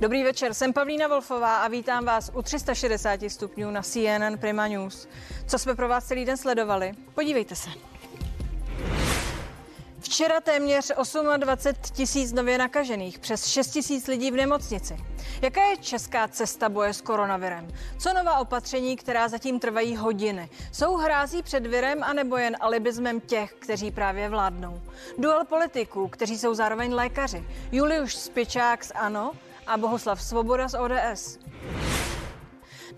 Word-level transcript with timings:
Dobrý 0.00 0.24
večer, 0.24 0.54
jsem 0.54 0.72
Pavlína 0.72 1.08
Wolfová 1.08 1.56
a 1.56 1.68
vítám 1.68 2.04
vás 2.04 2.30
u 2.34 2.42
360 2.42 3.20
stupňů 3.28 3.70
na 3.70 3.82
CNN 3.82 4.38
Prima 4.40 4.68
News. 4.68 5.08
Co 5.46 5.58
jsme 5.58 5.74
pro 5.74 5.88
vás 5.88 6.04
celý 6.04 6.24
den 6.24 6.36
sledovali? 6.36 6.92
Podívejte 7.14 7.54
se. 7.54 7.70
Včera 10.00 10.40
téměř 10.40 10.92
28 11.36 11.94
tisíc 11.94 12.32
nově 12.32 12.58
nakažených, 12.58 13.18
přes 13.18 13.46
6 13.46 13.70
tisíc 13.70 14.06
lidí 14.06 14.30
v 14.30 14.34
nemocnici. 14.34 14.96
Jaká 15.42 15.64
je 15.64 15.76
česká 15.76 16.28
cesta 16.28 16.68
boje 16.68 16.94
s 16.94 17.00
koronavirem? 17.00 17.68
Co 17.98 18.12
nová 18.12 18.38
opatření, 18.38 18.96
která 18.96 19.28
zatím 19.28 19.60
trvají 19.60 19.96
hodiny? 19.96 20.50
Jsou 20.72 20.96
hrází 20.96 21.42
před 21.42 21.66
virem 21.66 22.02
anebo 22.02 22.36
jen 22.36 22.56
alibismem 22.60 23.20
těch, 23.20 23.52
kteří 23.52 23.90
právě 23.90 24.28
vládnou? 24.28 24.80
Duel 25.18 25.44
politiků, 25.44 26.08
kteří 26.08 26.38
jsou 26.38 26.54
zároveň 26.54 26.94
lékaři. 26.94 27.44
Juliuš 27.72 28.14
Spičák 28.14 28.84
z 28.84 28.92
ANO 28.94 29.32
a 29.68 29.78
Bohuslav 29.78 30.22
Svoboda 30.22 30.68
z 30.68 30.74
ODS. 30.74 31.38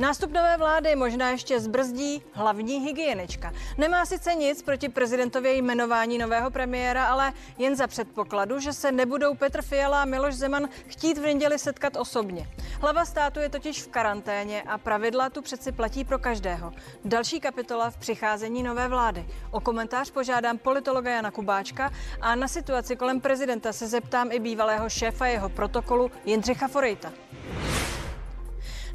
Nástup 0.00 0.32
nové 0.32 0.56
vlády 0.56 0.96
možná 0.96 1.30
ještě 1.30 1.60
zbrzdí 1.60 2.22
hlavní 2.32 2.78
hygienička. 2.80 3.52
Nemá 3.78 4.06
sice 4.06 4.34
nic 4.34 4.62
proti 4.62 4.88
prezidentově 4.88 5.54
jmenování 5.54 6.18
nového 6.18 6.50
premiéra, 6.50 7.06
ale 7.06 7.32
jen 7.58 7.76
za 7.76 7.86
předpokladu, 7.86 8.58
že 8.58 8.72
se 8.72 8.92
nebudou 8.92 9.34
Petr 9.34 9.62
Fiala 9.62 10.02
a 10.02 10.04
Miloš 10.04 10.34
Zeman 10.34 10.68
chtít 10.86 11.18
v 11.18 11.22
neděli 11.22 11.58
setkat 11.58 11.96
osobně. 11.96 12.48
Hlava 12.80 13.04
státu 13.04 13.40
je 13.40 13.48
totiž 13.48 13.82
v 13.82 13.88
karanténě 13.88 14.62
a 14.62 14.78
pravidla 14.78 15.30
tu 15.30 15.42
přeci 15.42 15.72
platí 15.72 16.04
pro 16.04 16.18
každého. 16.18 16.72
Další 17.04 17.40
kapitola 17.40 17.90
v 17.90 17.96
přicházení 17.96 18.62
nové 18.62 18.88
vlády. 18.88 19.26
O 19.50 19.60
komentář 19.60 20.10
požádám 20.10 20.58
politologa 20.58 21.10
Jana 21.10 21.30
Kubáčka 21.30 21.90
a 22.20 22.34
na 22.34 22.48
situaci 22.48 22.96
kolem 22.96 23.20
prezidenta 23.20 23.72
se 23.72 23.86
zeptám 23.86 24.32
i 24.32 24.38
bývalého 24.38 24.88
šéfa 24.90 25.26
jeho 25.26 25.48
protokolu 25.48 26.10
Jindřicha 26.24 26.68
Forejta. 26.68 27.12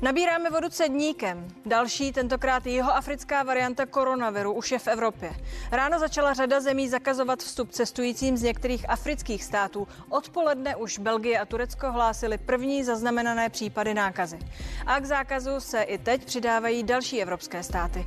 Nabíráme 0.02 0.50
vodu 0.50 0.70
cedníkem. 0.70 1.48
Další, 1.66 2.12
tentokrát 2.12 2.66
jihoafrická 2.66 3.44
varianta 3.44 3.86
koronaviru 3.86 4.54
už 4.54 4.72
je 4.72 4.80
v 4.80 4.88
Evropě. 4.88 5.32
Ráno 5.72 6.00
začala 6.00 6.34
řada 6.34 6.60
zemí 6.60 6.90
zakazovat 6.90 7.40
vstup 7.40 7.72
cestujícím 7.72 8.38
z 8.38 8.42
některých 8.42 8.90
afrických 8.90 9.44
států. 9.44 9.88
Odpoledne 10.10 10.76
už 10.76 11.00
Belgie 11.00 11.40
a 11.40 11.46
Turecko 11.46 11.92
hlásili 11.92 12.38
první 12.38 12.84
zaznamenané 12.84 13.50
případy 13.50 13.94
nákazy. 13.94 14.40
A 14.86 15.00
k 15.00 15.06
zákazu 15.06 15.60
se 15.60 15.82
i 15.82 15.98
teď 15.98 16.26
přidávají 16.26 16.84
další 16.84 17.22
evropské 17.22 17.64
státy. 17.64 18.06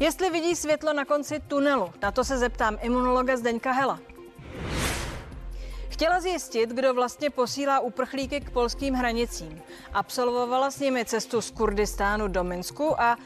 Jestli 0.00 0.30
vidí 0.30 0.56
světlo 0.56 0.92
na 0.92 1.04
konci 1.04 1.40
tunelu, 1.48 1.92
na 2.02 2.10
to 2.10 2.24
se 2.24 2.38
zeptám 2.38 2.78
imunologa 2.82 3.36
Zdeňka 3.36 3.72
Hela. 3.72 4.00
Chtěla 5.98 6.20
zjistit, 6.20 6.70
kdo 6.70 6.94
vlastně 6.94 7.30
posílá 7.30 7.80
uprchlíky 7.80 8.40
k 8.40 8.50
polským 8.50 8.94
hranicím. 8.94 9.62
Absolvovala 9.92 10.70
s 10.70 10.80
nimi 10.80 11.04
cestu 11.04 11.40
z 11.40 11.50
Kurdistánu 11.50 12.28
do 12.28 12.44
Minsku 12.44 13.00
a 13.00 13.16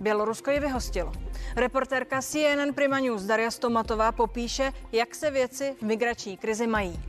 Bělorusko 0.00 0.50
ji 0.50 0.60
vyhostilo. 0.60 1.12
Reportérka 1.56 2.22
CNN 2.22 2.74
Prima 2.74 2.98
News 2.98 3.22
Daria 3.22 3.50
Stomatová 3.50 4.12
popíše, 4.12 4.72
jak 4.92 5.14
se 5.14 5.30
věci 5.30 5.76
v 5.78 5.82
migrační 5.82 6.36
krizi 6.36 6.66
mají. 6.66 7.00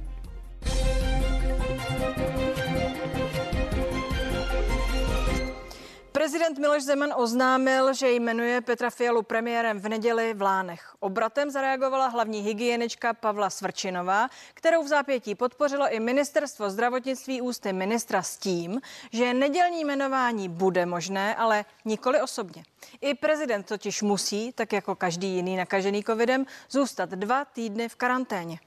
Prezident 6.24 6.60
Miloš 6.60 6.84
Zeman 6.84 7.14
oznámil, 7.16 7.94
že 7.94 8.12
jmenuje 8.12 8.62
Petra 8.62 8.90
Fialu 8.90 9.24
premiérem 9.24 9.80
v 9.80 9.90
neděli 9.90 10.34
v 10.34 10.42
Lánech. 10.42 10.96
Obratem 11.00 11.52
zareagovala 11.52 12.08
hlavní 12.08 12.40
hygienička 12.40 13.14
Pavla 13.14 13.50
Svrčinová, 13.50 14.30
kterou 14.54 14.84
v 14.84 14.88
zápětí 14.88 15.36
podpořilo 15.36 15.94
i 15.94 16.00
ministerstvo 16.00 16.70
zdravotnictví 16.70 17.42
ústy 17.42 17.74
ministra 17.74 18.22
s 18.22 18.38
tím, 18.38 18.82
že 19.12 19.34
nedělní 19.34 19.84
jmenování 19.84 20.50
bude 20.50 20.86
možné, 20.86 21.36
ale 21.36 21.66
nikoli 21.86 22.22
osobně. 22.22 22.64
I 23.02 23.14
prezident 23.14 23.64
totiž 23.64 24.02
musí, 24.02 24.54
tak 24.54 24.74
jako 24.74 24.96
každý 24.96 25.28
jiný 25.28 25.56
nakažený 25.56 26.04
covidem, 26.04 26.46
zůstat 26.70 27.10
dva 27.10 27.46
týdny 27.46 27.90
v 27.90 27.96
karanténě. 27.96 28.60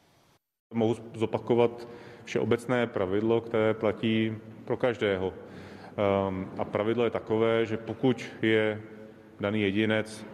Mohu 0.75 0.97
zopakovat 1.15 1.89
všeobecné 2.25 2.87
pravidlo, 2.87 3.41
které 3.41 3.75
platí 3.75 4.39
pro 4.65 4.77
každého 4.77 5.33
a 6.59 6.65
pravidlo 6.65 7.05
je 7.05 7.11
takové, 7.11 7.67
že 7.67 7.77
pokud 7.77 8.25
je 8.43 8.81
daný 9.41 9.63
jedinec 9.63 10.27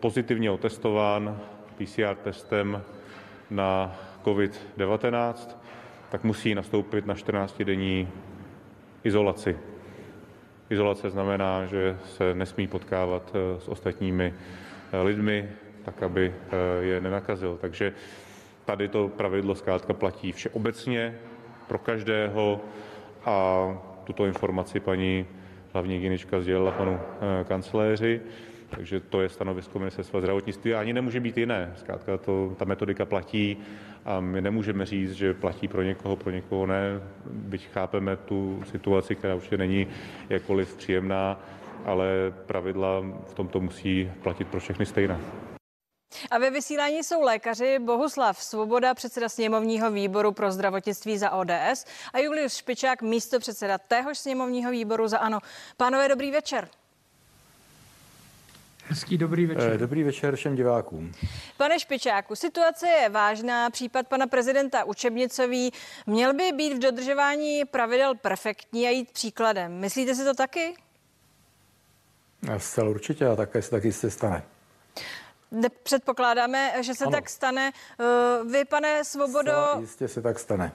pozitivně 0.00 0.50
otestován 0.50 1.40
PCR 1.78 2.14
testem 2.14 2.82
na 3.50 3.96
COVID-19, 4.24 5.56
tak 6.10 6.24
musí 6.24 6.54
nastoupit 6.54 7.06
na 7.06 7.14
14-denní 7.14 8.08
izolaci. 9.04 9.58
Izolace 10.70 11.10
znamená, 11.10 11.66
že 11.66 11.96
se 12.04 12.34
nesmí 12.34 12.66
potkávat 12.66 13.32
eh, 13.34 13.60
s 13.60 13.68
ostatními 13.68 14.34
eh, 14.92 15.02
lidmi, 15.02 15.48
tak 15.84 16.02
aby 16.02 16.34
eh, 16.34 16.56
je 16.84 17.00
nenakazil. 17.00 17.58
Takže 17.60 17.92
tady 18.64 18.88
to 18.88 19.08
pravidlo 19.08 19.54
zkrátka 19.54 19.92
platí 19.92 20.32
všeobecně 20.32 21.18
pro 21.68 21.78
každého 21.78 22.60
a 23.24 23.68
tuto 24.08 24.26
informaci 24.26 24.80
paní 24.80 25.26
hlavní 25.72 25.94
hygienička 25.94 26.40
sdělila 26.40 26.70
panu 26.70 26.98
eh, 27.00 27.44
kancléři, 27.44 28.20
takže 28.70 29.00
to 29.00 29.20
je 29.20 29.28
stanovisko 29.28 29.78
ministerstva 29.78 30.20
zdravotnictví 30.20 30.74
a 30.74 30.80
ani 30.80 30.92
nemůže 30.92 31.20
být 31.20 31.38
jiné. 31.38 31.72
Zkrátka 31.76 32.16
to, 32.16 32.54
ta 32.56 32.64
metodika 32.64 33.04
platí 33.04 33.56
a 34.04 34.20
my 34.20 34.40
nemůžeme 34.40 34.86
říct, 34.86 35.12
že 35.12 35.34
platí 35.34 35.68
pro 35.68 35.82
někoho, 35.82 36.16
pro 36.16 36.30
někoho 36.30 36.66
ne. 36.66 37.00
Byť 37.30 37.68
chápeme 37.68 38.16
tu 38.16 38.62
situaci, 38.70 39.14
která 39.14 39.34
určitě 39.34 39.56
není 39.56 39.86
jakkoliv 40.30 40.76
příjemná, 40.76 41.40
ale 41.84 42.08
pravidla 42.46 43.00
v 43.26 43.34
tomto 43.34 43.60
musí 43.60 44.10
platit 44.22 44.48
pro 44.48 44.60
všechny 44.60 44.86
stejné. 44.86 45.18
A 46.30 46.38
ve 46.38 46.50
vysílání 46.50 47.04
jsou 47.04 47.22
lékaři 47.22 47.78
Bohuslav 47.78 48.42
Svoboda, 48.42 48.94
předseda 48.94 49.28
sněmovního 49.28 49.90
výboru 49.90 50.32
pro 50.32 50.52
zdravotnictví 50.52 51.18
za 51.18 51.30
ODS 51.30 51.84
a 52.12 52.18
Julius 52.18 52.56
Špičák, 52.56 53.02
místo 53.02 53.38
předseda 53.40 53.78
téhož 53.78 54.18
sněmovního 54.18 54.70
výboru 54.70 55.08
za 55.08 55.18
ANO. 55.18 55.38
Pánové, 55.76 56.08
dobrý 56.08 56.30
večer. 56.30 56.68
Hezký 58.84 59.18
dobrý 59.18 59.46
večer. 59.46 59.72
Eh, 59.74 59.78
dobrý 59.78 60.02
večer 60.02 60.36
všem 60.36 60.56
divákům. 60.56 61.12
Pane 61.56 61.80
Špičáku, 61.80 62.36
situace 62.36 62.88
je 62.88 63.08
vážná. 63.08 63.70
Případ 63.70 64.08
pana 64.08 64.26
prezidenta 64.26 64.84
Učebnicový 64.84 65.72
měl 66.06 66.34
by 66.34 66.52
být 66.52 66.74
v 66.74 66.78
dodržování 66.78 67.64
pravidel 67.64 68.14
perfektní 68.14 68.86
a 68.86 68.90
jít 68.90 69.12
příkladem. 69.12 69.72
Myslíte 69.72 70.14
si 70.14 70.24
to 70.24 70.34
taky? 70.34 70.74
Zcela 72.58 72.88
určitě 72.88 73.26
a 73.26 73.36
také 73.36 73.62
se 73.62 73.70
taky 73.70 73.92
se 73.92 74.10
stane. 74.10 74.42
Předpokládáme, 75.82 76.72
že 76.80 76.94
se 76.94 77.04
ano. 77.04 77.12
tak 77.12 77.28
stane. 77.28 77.72
Eh, 78.00 78.44
vy, 78.44 78.64
pane 78.64 79.04
Svobodo... 79.04 79.52
Zcela 79.52 79.80
jistě 79.80 80.08
se 80.08 80.22
tak 80.22 80.38
stane. 80.38 80.72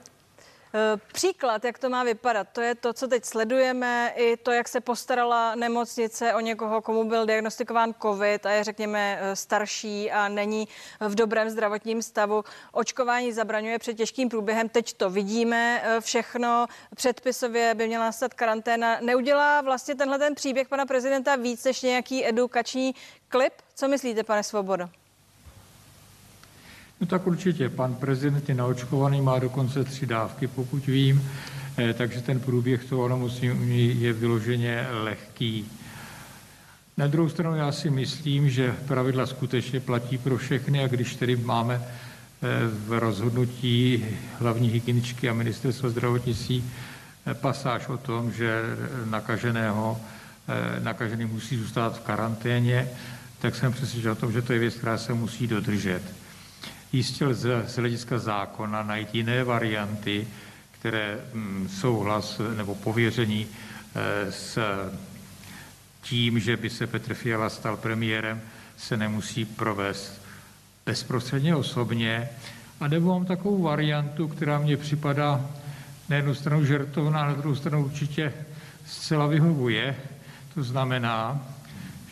Eh, 0.76 1.00
příklad, 1.12 1.64
jak 1.64 1.78
to 1.78 1.88
má 1.90 2.04
vypadat, 2.04 2.48
to 2.52 2.60
je 2.60 2.74
to, 2.74 2.92
co 2.92 3.08
teď 3.08 3.24
sledujeme, 3.24 4.12
i 4.16 4.36
to, 4.36 4.52
jak 4.52 4.68
se 4.68 4.80
postarala 4.80 5.54
nemocnice 5.54 6.34
o 6.34 6.40
někoho, 6.40 6.82
komu 6.82 7.04
byl 7.04 7.26
diagnostikován 7.26 7.94
COVID 8.02 8.46
a 8.46 8.50
je, 8.50 8.64
řekněme, 8.64 9.18
eh, 9.20 9.36
starší 9.36 10.10
a 10.10 10.28
není 10.28 10.68
v 11.00 11.14
dobrém 11.14 11.50
zdravotním 11.50 12.02
stavu. 12.02 12.44
Očkování 12.72 13.32
zabraňuje 13.32 13.78
před 13.78 13.94
těžkým 13.94 14.28
průběhem. 14.28 14.68
Teď 14.68 14.94
to 14.94 15.10
vidíme 15.10 15.82
všechno. 16.00 16.66
Předpisově 16.94 17.74
by 17.74 17.86
měla 17.86 18.04
nastat 18.04 18.34
karanténa. 18.34 18.98
Neudělá 19.00 19.60
vlastně 19.60 19.94
tenhle 19.94 20.18
ten 20.18 20.34
příběh 20.34 20.68
pana 20.68 20.86
prezidenta 20.86 21.36
víc 21.36 21.64
než 21.64 21.82
nějaký 21.82 22.26
edukační 22.26 22.94
klip? 23.28 23.52
Co 23.76 23.88
myslíte, 23.88 24.22
pane 24.22 24.42
Svobodo? 24.42 24.88
No 27.00 27.06
tak 27.06 27.26
určitě. 27.26 27.68
Pan 27.68 27.94
prezident 27.94 28.48
je 28.48 28.54
naočkovaný, 28.54 29.20
má 29.20 29.38
dokonce 29.38 29.84
tři 29.84 30.06
dávky, 30.06 30.46
pokud 30.46 30.86
vím, 30.86 31.30
eh, 31.78 31.94
takže 31.94 32.22
ten 32.22 32.40
průběh 32.40 32.84
toho 32.84 33.04
onemocnění 33.04 34.00
je 34.00 34.12
vyloženě 34.12 34.86
lehký. 34.90 35.70
Na 36.96 37.06
druhou 37.06 37.28
stranu 37.28 37.56
já 37.56 37.72
si 37.72 37.90
myslím, 37.90 38.50
že 38.50 38.76
pravidla 38.86 39.26
skutečně 39.26 39.80
platí 39.80 40.18
pro 40.18 40.36
všechny 40.36 40.84
a 40.84 40.88
když 40.88 41.16
tedy 41.16 41.36
máme 41.36 41.74
eh, 41.82 42.48
v 42.86 42.98
rozhodnutí 42.98 44.06
hlavní 44.38 44.68
hygieničky 44.68 45.28
a 45.28 45.34
ministerstva 45.34 45.88
zdravotnictví 45.88 46.64
eh, 47.26 47.34
pasáž 47.34 47.88
o 47.88 47.96
tom, 47.96 48.32
že 48.32 48.62
nakaženého, 49.04 50.00
nakažený 50.82 51.24
musí 51.24 51.56
zůstat 51.56 51.96
v 51.96 52.00
karanténě, 52.00 52.88
tak 53.44 53.56
jsem 53.56 53.72
přesvědčen 53.72 54.10
o 54.10 54.14
tom, 54.14 54.32
že 54.32 54.42
to 54.42 54.52
je 54.52 54.58
věc, 54.58 54.74
která 54.74 54.98
se 54.98 55.14
musí 55.14 55.46
dodržet. 55.46 56.02
Jistě 56.92 57.26
lze 57.26 57.64
z 57.66 57.76
hlediska 57.76 58.18
zákona 58.18 58.82
najít 58.82 59.14
jiné 59.14 59.44
varianty, 59.44 60.26
které 60.70 61.18
mm, 61.32 61.68
souhlas 61.68 62.40
nebo 62.56 62.74
pověření 62.74 63.46
eh, 63.46 64.32
s 64.32 64.58
tím, 66.02 66.40
že 66.40 66.56
by 66.56 66.70
se 66.70 66.86
Petr 66.86 67.14
Fiala 67.14 67.50
stal 67.50 67.76
premiérem, 67.76 68.40
se 68.76 68.96
nemusí 68.96 69.44
provést 69.44 70.22
bezprostředně 70.86 71.56
osobně. 71.56 72.28
A 72.80 72.88
nebo 72.88 73.08
mám 73.08 73.24
takovou 73.24 73.62
variantu, 73.62 74.28
která 74.28 74.58
mně 74.58 74.76
připadá 74.76 75.50
na 76.08 76.16
jednu 76.16 76.34
stranu 76.34 76.64
žertovná, 76.64 77.26
na 77.26 77.34
druhou 77.34 77.54
stranu 77.56 77.84
určitě 77.84 78.32
zcela 78.86 79.26
vyhovuje. 79.26 79.96
To 80.54 80.62
znamená, 80.62 81.53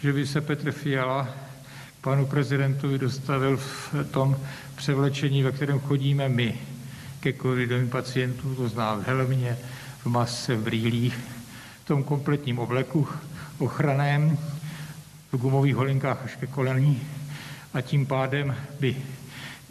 že 0.03 0.13
by 0.13 0.27
se 0.27 0.41
Petr 0.41 0.73
Fiala 0.73 1.29
panu 2.01 2.27
prezidentovi 2.27 2.99
dostavil 2.99 3.57
v 3.57 3.95
tom 4.11 4.37
převlečení, 4.77 5.43
ve 5.43 5.53
kterém 5.53 5.81
chodíme 5.81 6.29
my 6.29 6.59
ke 7.21 7.33
covidovým 7.33 7.91
pacientům, 7.91 8.57
to 8.57 8.69
zná 8.69 8.95
v 8.95 9.07
helmě, 9.07 9.59
v 9.99 10.07
masce, 10.07 10.57
v 10.57 10.63
brýlích, 10.63 11.19
v 11.85 11.87
tom 11.87 12.05
kompletním 12.05 12.59
obleku 12.59 13.09
ochraném, 13.59 14.39
v 15.33 15.37
gumových 15.37 15.77
holinkách 15.77 16.25
až 16.25 16.37
ke 16.37 16.47
kolení. 16.47 17.01
A 17.75 17.81
tím 17.81 18.07
pádem 18.07 18.57
by 18.81 18.97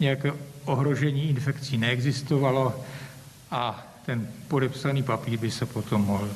nějaké 0.00 0.32
ohrožení 0.64 1.28
infekcí 1.28 1.78
neexistovalo 1.78 2.84
a 3.50 3.86
ten 4.06 4.28
podepsaný 4.48 5.02
papír 5.02 5.38
by 5.38 5.50
se 5.50 5.66
potom 5.66 6.04
mohl 6.04 6.28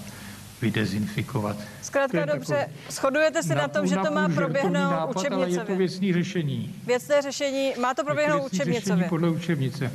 vydezinfikovat. 0.60 1.56
Zkrátka 1.82 2.24
dobře, 2.24 2.54
takový, 2.54 2.76
shodujete 2.90 3.42
se 3.42 3.54
na, 3.54 3.62
na 3.62 3.68
tom, 3.68 3.86
že 3.86 3.96
to 3.96 4.10
má 4.10 4.28
proběhnout 4.28 4.72
nápad, 4.72 5.16
učebnicově. 5.16 5.44
Ale 5.44 5.50
je 5.50 5.66
to 5.66 5.76
věcný 5.76 6.12
řešení. 6.12 6.80
Věcné 6.86 7.22
řešení, 7.22 7.74
má 7.80 7.94
to 7.94 8.04
proběhnout 8.04 8.52
učebnicově. 8.52 9.08
podle 9.08 9.30
učebnice. 9.30 9.92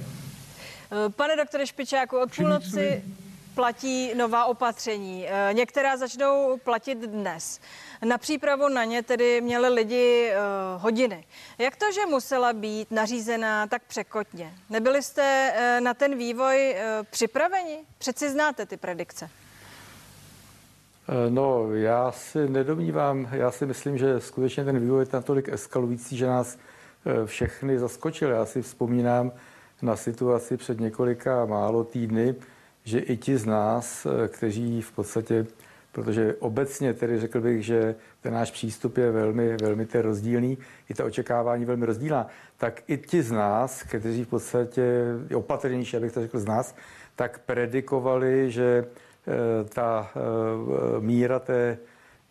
Eh, 0.92 1.10
pane 1.10 1.36
doktore 1.36 1.68
Špičáku, 1.68 2.18
od 2.18 2.36
půlnoci 2.36 3.04
platí 3.56 4.14
nová 4.14 4.46
opatření. 4.46 5.26
Eh, 5.28 5.54
některá 5.54 5.98
začnou 5.98 6.58
platit 6.64 6.98
dnes. 6.98 7.60
Na 8.06 8.18
přípravu 8.18 8.70
na 8.70 8.84
ně 8.84 9.04
tedy 9.04 9.42
měli 9.42 9.70
lidi 9.70 10.32
uh, 10.32 10.82
hodiny. 10.82 11.26
Jak 11.58 11.76
to, 11.76 11.86
že 11.92 12.06
musela 12.06 12.54
být 12.54 12.92
nařízená 12.92 13.68
tak 13.68 13.82
překotně? 13.88 14.54
Nebyli 14.70 15.04
jste 15.04 15.54
na 15.80 15.94
ten 15.94 16.18
vývoj 16.18 16.76
připraveni? 17.10 17.78
Přeci 17.98 18.30
znáte 18.30 18.66
ty 18.66 18.78
predikce. 18.78 19.30
No, 21.30 21.76
já 21.76 22.12
si 22.12 22.50
nedomnívám, 22.50 23.28
já 23.32 23.52
si 23.52 23.66
myslím, 23.66 23.98
že 23.98 24.20
skutečně 24.20 24.66
ten 24.66 24.80
vývoj 24.80 25.02
je 25.02 25.08
natolik 25.14 25.50
eskalující, 25.50 26.18
že 26.18 26.28
nás 26.28 26.58
všechny 27.26 27.80
zaskočil. 27.80 28.30
Já 28.30 28.46
si 28.46 28.62
vzpomínám 28.62 29.32
na 29.82 29.96
situaci 29.96 30.58
před 30.58 30.80
několika 30.80 31.46
málo 31.46 31.84
týdny, 31.84 32.36
že 32.84 33.00
i 33.00 33.18
ti 33.18 33.38
z 33.38 33.46
nás, 33.46 34.08
kteří 34.28 34.82
v 34.82 34.92
podstatě 34.92 35.46
protože 35.92 36.36
obecně 36.40 36.94
tedy 36.94 37.20
řekl 37.20 37.42
bych, 37.42 37.66
že 37.66 37.96
ten 38.22 38.34
náš 38.34 38.52
přístup 38.52 38.98
je 38.98 39.12
velmi, 39.12 39.58
velmi 39.62 39.86
ten 39.86 40.02
rozdílný, 40.02 40.58
i 40.90 40.94
ta 40.94 41.06
očekávání 41.06 41.66
velmi 41.66 41.86
rozdílná, 41.86 42.28
tak 42.58 42.84
i 42.88 42.98
ti 42.98 43.24
z 43.24 43.32
nás, 43.32 43.84
kteří 43.84 44.24
v 44.24 44.28
podstatě 44.28 45.04
opatrnější, 45.36 45.98
abych 45.98 46.12
to 46.12 46.22
řekl 46.22 46.40
z 46.40 46.46
nás, 46.46 46.76
tak 47.16 47.40
predikovali, 47.40 48.52
že 48.52 48.86
eh, 48.86 49.11
ta 49.70 50.12
eh, 50.16 50.20
míra 51.00 51.40
té, 51.40 51.78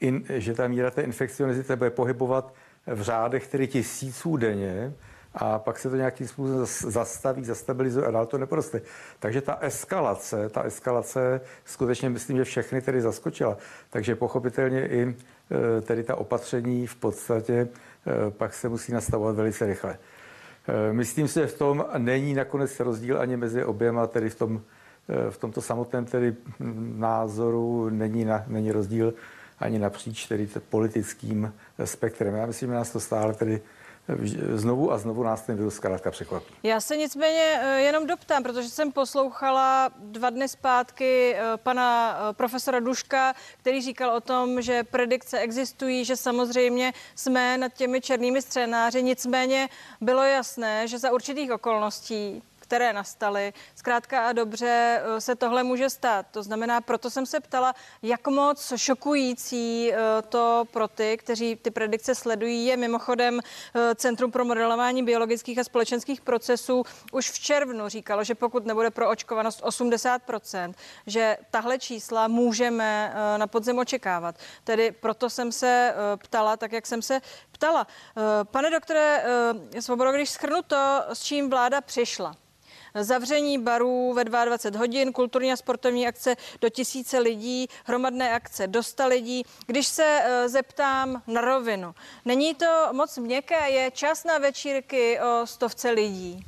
in, 0.00 0.24
že 0.28 0.54
ta 0.54 0.68
míra 0.68 0.90
té 0.90 1.02
infekcionizity 1.02 1.76
bude 1.76 1.90
pohybovat 1.90 2.54
v 2.86 3.02
řádech 3.02 3.48
tedy 3.48 3.66
tisíců 3.66 4.36
denně, 4.36 4.94
a 5.34 5.58
pak 5.58 5.78
se 5.78 5.90
to 5.90 5.96
nějakým 5.96 6.28
způsobem 6.28 6.66
zastaví, 6.66 7.44
zastabilizuje 7.44 8.06
a 8.06 8.10
dál 8.10 8.26
to 8.26 8.38
neproste. 8.38 8.82
Takže 9.18 9.40
ta 9.40 9.58
eskalace, 9.60 10.48
ta 10.48 10.62
eskalace 10.62 11.40
skutečně 11.64 12.10
myslím, 12.10 12.36
že 12.36 12.44
všechny 12.44 12.80
tedy 12.82 13.00
zaskočila. 13.00 13.56
Takže 13.90 14.16
pochopitelně 14.16 14.88
i 14.88 15.02
e, 15.02 15.80
tedy 15.80 16.02
ta 16.02 16.16
opatření 16.16 16.86
v 16.86 16.96
podstatě 16.96 17.68
pak 18.30 18.54
se 18.54 18.68
musí 18.68 18.92
nastavovat 18.92 19.36
velice 19.36 19.66
rychle. 19.66 19.98
Myslím 20.92 21.28
si, 21.28 21.40
že 21.40 21.46
v 21.46 21.58
tom 21.58 21.84
není 21.98 22.34
nakonec 22.34 22.80
rozdíl 22.80 23.20
ani 23.20 23.36
mezi 23.36 23.64
oběma, 23.64 24.06
tedy 24.06 24.30
v 24.30 24.34
tom 24.34 24.62
v 25.30 25.38
tomto 25.38 25.62
samotném 25.62 26.04
tedy 26.04 26.36
názoru 26.96 27.88
není, 27.90 28.24
na, 28.24 28.44
není 28.46 28.72
rozdíl 28.72 29.14
ani 29.58 29.78
napříč 29.78 30.26
tedy 30.26 30.48
politickým 30.68 31.54
spektrem. 31.84 32.34
Já 32.34 32.46
myslím, 32.46 32.68
že 32.68 32.74
nás 32.74 32.90
to 32.90 33.00
stále 33.00 33.34
tedy 33.34 33.62
znovu 34.54 34.92
a 34.92 34.98
znovu 34.98 35.22
nás 35.22 35.42
ten 35.42 35.56
virus 35.56 35.74
zkrátka 35.74 36.10
překvapí. 36.10 36.54
Já 36.62 36.80
se 36.80 36.96
nicméně 36.96 37.60
eh, 37.62 37.80
jenom 37.80 38.06
doptám, 38.06 38.42
protože 38.42 38.68
jsem 38.68 38.92
poslouchala 38.92 39.90
dva 39.98 40.30
dny 40.30 40.48
zpátky 40.48 41.34
eh, 41.34 41.42
pana 41.56 42.18
eh, 42.30 42.32
profesora 42.32 42.80
Duška, 42.80 43.34
který 43.58 43.82
říkal 43.82 44.10
o 44.16 44.20
tom, 44.20 44.62
že 44.62 44.84
predikce 44.84 45.38
existují, 45.38 46.04
že 46.04 46.16
samozřejmě 46.16 46.92
jsme 47.14 47.58
nad 47.58 47.72
těmi 47.72 48.00
černými 48.00 48.42
scénáři, 48.42 49.02
nicméně 49.02 49.68
bylo 50.00 50.22
jasné, 50.22 50.88
že 50.88 50.98
za 50.98 51.12
určitých 51.12 51.52
okolností 51.52 52.42
které 52.70 52.92
nastaly. 52.92 53.52
Zkrátka 53.74 54.28
a 54.28 54.32
dobře 54.32 55.02
eh, 55.02 55.20
se 55.20 55.34
tohle 55.34 55.62
může 55.62 55.90
stát. 55.90 56.26
To 56.30 56.42
znamená, 56.42 56.80
proto 56.80 57.10
jsem 57.10 57.26
se 57.26 57.40
ptala, 57.40 57.74
jak 58.02 58.26
moc 58.26 58.72
šokující 58.76 59.92
eh, 59.92 59.96
to 60.28 60.64
pro 60.70 60.88
ty, 60.88 61.16
kteří 61.16 61.56
ty 61.56 61.70
predikce 61.70 62.14
sledují, 62.14 62.66
je 62.66 62.76
mimochodem 62.76 63.40
eh, 63.40 63.94
Centrum 63.94 64.30
pro 64.30 64.44
modelování 64.44 65.02
biologických 65.02 65.58
a 65.58 65.64
společenských 65.64 66.20
procesů 66.20 66.82
už 67.12 67.30
v 67.30 67.38
červnu 67.38 67.88
říkalo, 67.88 68.24
že 68.24 68.34
pokud 68.34 68.66
nebude 68.66 68.90
pro 68.90 69.10
očkovanost 69.10 69.62
80%, 69.62 70.74
že 71.06 71.36
tahle 71.50 71.78
čísla 71.78 72.28
můžeme 72.28 73.14
na 73.36 73.46
podzim 73.46 73.78
očekávat. 73.78 74.34
Tedy 74.64 74.92
proto 74.92 75.30
jsem 75.30 75.52
se 75.52 75.94
ptala, 76.16 76.56
tak 76.56 76.72
jak 76.72 76.86
jsem 76.86 77.02
se 77.02 77.20
ptala. 77.52 77.86
Pane 78.44 78.70
doktore 78.70 79.24
Svobodo, 79.80 80.12
když 80.12 80.30
schrnu 80.30 80.62
to, 80.62 81.04
s 81.12 81.22
čím 81.22 81.50
vláda 81.50 81.80
přišla, 81.80 82.34
zavření 82.94 83.58
barů 83.58 84.12
ve 84.12 84.24
22 84.24 84.80
hodin, 84.80 85.12
kulturní 85.12 85.52
a 85.52 85.56
sportovní 85.56 86.06
akce 86.08 86.36
do 86.60 86.68
tisíce 86.68 87.18
lidí, 87.18 87.66
hromadné 87.84 88.32
akce 88.32 88.66
do 88.66 88.82
100 88.82 89.06
lidí. 89.06 89.42
Když 89.66 89.86
se 89.86 90.20
eh, 90.22 90.48
zeptám 90.48 91.22
na 91.26 91.40
rovinu, 91.40 91.94
není 92.24 92.54
to 92.54 92.88
moc 92.92 93.18
měkké, 93.18 93.70
je 93.70 93.90
čas 93.90 94.24
na 94.24 94.38
večírky 94.38 95.18
o 95.20 95.46
stovce 95.46 95.90
lidí? 95.90 96.46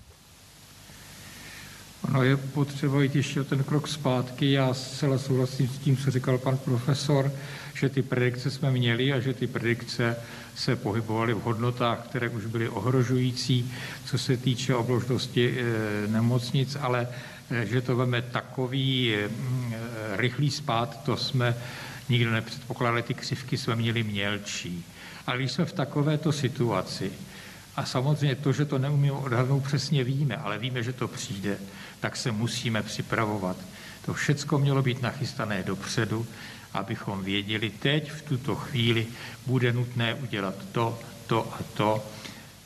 Ono 2.08 2.22
je 2.22 2.36
potřeba 2.36 3.02
jít 3.02 3.14
ještě 3.14 3.44
ten 3.44 3.64
krok 3.64 3.88
zpátky. 3.88 4.52
Já 4.52 4.74
zcela 4.74 5.18
souhlasím 5.18 5.68
s 5.68 5.78
tím, 5.78 5.96
co 5.96 6.10
říkal 6.10 6.38
pan 6.38 6.58
profesor, 6.58 7.32
že 7.82 7.88
ty 7.88 8.02
predikce 8.02 8.50
jsme 8.50 8.70
měli 8.70 9.12
a 9.12 9.20
že 9.20 9.34
ty 9.34 9.46
predikce 9.46 10.16
se 10.54 10.76
pohybovaly 10.76 11.34
v 11.34 11.42
hodnotách, 11.42 11.98
které 11.98 12.28
už 12.28 12.46
byly 12.46 12.68
ohrožující, 12.68 13.72
co 14.04 14.18
se 14.18 14.36
týče 14.36 14.74
obložnosti 14.74 15.54
eh, 15.58 16.08
nemocnic, 16.08 16.76
ale 16.80 17.08
eh, 17.50 17.66
že 17.66 17.80
to 17.80 17.96
veme 17.96 18.22
takový 18.22 19.14
eh, 19.14 19.28
rychlý 20.16 20.50
spát, 20.50 21.02
to 21.02 21.16
jsme 21.16 21.56
nikdo 22.08 22.30
nepředpokládali, 22.30 23.02
ty 23.02 23.14
křivky 23.14 23.58
jsme 23.58 23.76
měli 23.76 24.02
mělčí. 24.02 24.84
Ale 25.26 25.38
když 25.38 25.52
jsme 25.52 25.64
v 25.64 25.72
takovéto 25.72 26.32
situaci, 26.32 27.12
a 27.76 27.84
samozřejmě 27.84 28.36
to, 28.36 28.52
že 28.52 28.64
to 28.64 28.78
neumíme 28.78 29.12
odhadnout, 29.12 29.64
přesně 29.64 30.04
víme, 30.04 30.36
ale 30.36 30.58
víme, 30.58 30.82
že 30.82 30.92
to 30.92 31.08
přijde, 31.08 31.58
tak 32.00 32.16
se 32.16 32.32
musíme 32.32 32.82
připravovat. 32.82 33.56
To 34.06 34.14
všecko 34.14 34.58
mělo 34.58 34.82
být 34.82 35.02
nachystané 35.02 35.62
dopředu, 35.62 36.26
abychom 36.74 37.24
věděli, 37.24 37.70
teď 37.70 38.12
v 38.12 38.22
tuto 38.22 38.54
chvíli 38.54 39.06
bude 39.46 39.72
nutné 39.72 40.14
udělat 40.14 40.54
to, 40.72 40.98
to 41.26 41.54
a 41.54 41.58
to, 41.74 42.06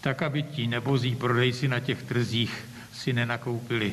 tak 0.00 0.22
aby 0.22 0.42
ti 0.42 0.66
nebozí 0.66 1.14
prodejci 1.14 1.68
na 1.68 1.80
těch 1.80 2.02
trzích 2.02 2.64
si 2.92 3.12
nenakoupili 3.12 3.92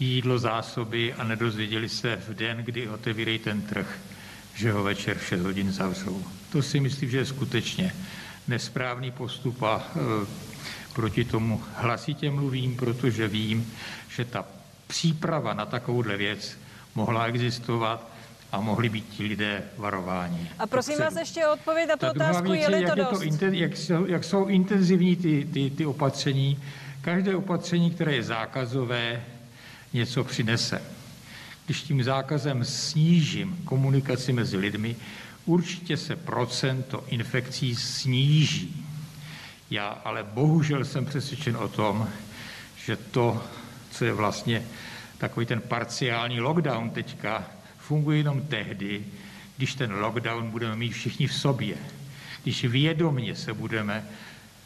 jídlo, 0.00 0.38
zásoby 0.38 1.14
a 1.14 1.24
nedozvěděli 1.24 1.88
se 1.88 2.16
v 2.16 2.34
den, 2.34 2.56
kdy 2.56 2.88
otevírají 2.88 3.38
ten 3.38 3.62
trh, 3.62 3.98
že 4.54 4.72
ho 4.72 4.82
večer 4.82 5.18
v 5.18 5.26
6 5.26 5.42
hodin 5.42 5.72
zavřou. 5.72 6.24
To 6.52 6.62
si 6.62 6.80
myslím, 6.80 7.10
že 7.10 7.18
je 7.18 7.26
skutečně 7.26 7.94
nesprávný 8.48 9.10
postup 9.10 9.62
a 9.62 9.82
e, 9.96 9.98
proti 10.94 11.24
tomu 11.24 11.62
hlasitě 11.74 12.30
mluvím, 12.30 12.76
protože 12.76 13.28
vím, 13.28 13.72
že 14.08 14.24
ta 14.24 14.44
příprava 14.86 15.54
na 15.54 15.66
takovouhle 15.66 16.16
věc 16.16 16.58
mohla 16.94 17.26
existovat 17.26 18.13
a 18.54 18.60
mohli 18.60 18.88
být 18.88 19.08
ti 19.08 19.22
lidé 19.22 19.62
varováni. 19.76 20.50
A 20.58 20.66
prosím 20.66 20.98
vás 20.98 21.16
ještě 21.16 21.46
o 21.46 21.52
odpověď 21.52 21.88
na 21.88 21.96
tu 21.96 22.06
otázku, 22.06 22.50
věc, 22.50 22.62
je-li 22.62 22.80
to 22.80 22.88
jak 22.88 22.98
dost? 22.98 23.22
Je 23.22 23.38
to, 23.38 23.44
jak, 23.44 23.76
jsou, 23.76 24.06
jak 24.06 24.24
jsou 24.24 24.46
intenzivní 24.46 25.16
ty, 25.16 25.48
ty, 25.52 25.70
ty 25.70 25.86
opatření. 25.86 26.62
Každé 27.00 27.36
opatření, 27.36 27.90
které 27.90 28.14
je 28.14 28.22
zákazové, 28.22 29.22
něco 29.92 30.24
přinese. 30.24 30.82
Když 31.66 31.82
tím 31.82 32.04
zákazem 32.04 32.64
snížím 32.64 33.58
komunikaci 33.64 34.32
mezi 34.32 34.56
lidmi, 34.56 34.96
určitě 35.46 35.96
se 35.96 36.16
procento 36.16 37.04
infekcí 37.08 37.74
sníží. 37.74 38.86
Já 39.70 39.88
ale 39.88 40.22
bohužel 40.22 40.84
jsem 40.84 41.06
přesvědčen 41.06 41.56
o 41.56 41.68
tom, 41.68 42.08
že 42.86 42.96
to, 42.96 43.42
co 43.90 44.04
je 44.04 44.12
vlastně 44.12 44.62
takový 45.18 45.46
ten 45.46 45.60
parciální 45.60 46.40
lockdown 46.40 46.90
teďka, 46.90 47.44
funguje 47.86 48.18
jenom 48.18 48.42
tehdy, 48.42 49.04
když 49.56 49.74
ten 49.74 49.92
lockdown 49.94 50.50
budeme 50.50 50.76
mít 50.76 50.92
všichni 50.92 51.26
v 51.26 51.34
sobě. 51.34 51.76
Když 52.42 52.64
vědomně 52.64 53.36
se 53.36 53.54
budeme 53.54 54.04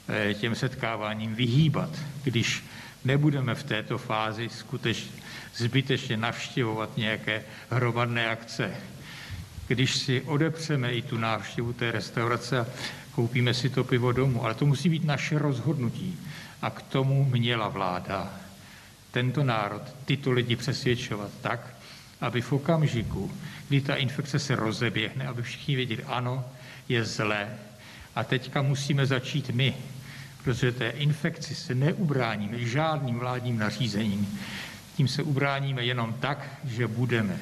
eh, 0.08 0.34
těm 0.34 0.54
setkáváním 0.54 1.34
vyhýbat, 1.34 1.90
když 2.24 2.64
Nebudeme 3.04 3.54
v 3.54 3.62
této 3.62 3.98
fázi 3.98 4.48
skutečně 4.48 5.10
zbytečně 5.54 6.16
navštěvovat 6.16 6.96
nějaké 6.96 7.44
hromadné 7.70 8.30
akce. 8.30 8.74
Když 9.66 9.96
si 9.96 10.22
odepřeme 10.22 10.92
i 10.92 11.02
tu 11.02 11.18
návštěvu 11.18 11.72
té 11.72 11.92
restaurace 11.92 12.60
a 12.60 12.66
koupíme 13.14 13.54
si 13.54 13.70
to 13.70 13.84
pivo 13.84 14.12
domů, 14.12 14.44
ale 14.44 14.54
to 14.54 14.66
musí 14.66 14.88
být 14.88 15.04
naše 15.04 15.38
rozhodnutí. 15.38 16.18
A 16.62 16.70
k 16.70 16.82
tomu 16.82 17.24
měla 17.24 17.68
vláda 17.68 18.40
tento 19.10 19.44
národ, 19.44 19.82
tyto 20.04 20.32
lidi 20.32 20.56
přesvědčovat 20.56 21.30
tak, 21.40 21.74
aby 22.20 22.40
v 22.40 22.52
okamžiku, 22.52 23.32
kdy 23.68 23.80
ta 23.80 23.94
infekce 23.94 24.38
se 24.38 24.56
rozeběhne, 24.56 25.26
aby 25.26 25.42
všichni 25.42 25.76
věděli, 25.76 26.04
ano, 26.04 26.44
je 26.88 27.04
zlé. 27.04 27.48
A 28.14 28.24
teďka 28.24 28.62
musíme 28.62 29.06
začít 29.06 29.50
my, 29.50 29.74
protože 30.44 30.72
té 30.72 30.88
infekci 30.88 31.54
se 31.54 31.74
neubráníme 31.74 32.58
žádným 32.58 33.18
vládním 33.18 33.58
nařízením. 33.58 34.38
Tím 34.96 35.08
se 35.08 35.22
ubráníme 35.22 35.84
jenom 35.84 36.14
tak, 36.20 36.48
že 36.64 36.86
budeme 36.86 37.36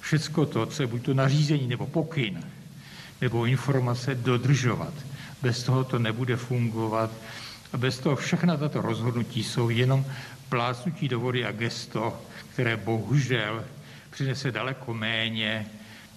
všecko 0.00 0.46
to, 0.46 0.66
co 0.66 0.82
je 0.82 0.86
buď 0.86 1.02
to 1.02 1.14
nařízení 1.14 1.66
nebo 1.66 1.86
pokyn, 1.86 2.44
nebo 3.20 3.44
informace 3.44 4.14
dodržovat. 4.14 4.94
Bez 5.42 5.62
toho 5.62 5.84
to 5.84 5.98
nebude 5.98 6.36
fungovat 6.36 7.10
a 7.72 7.76
bez 7.76 7.98
toho 7.98 8.16
všechna 8.16 8.56
tato 8.56 8.82
rozhodnutí 8.82 9.44
jsou 9.44 9.70
jenom 9.70 10.04
plácnutí 10.48 11.08
do 11.08 11.20
vody 11.20 11.44
a 11.44 11.52
gesto, 11.52 12.20
které 12.52 12.76
bohužel 12.76 13.64
přinese 14.14 14.50
daleko 14.50 14.94
méně 14.94 15.70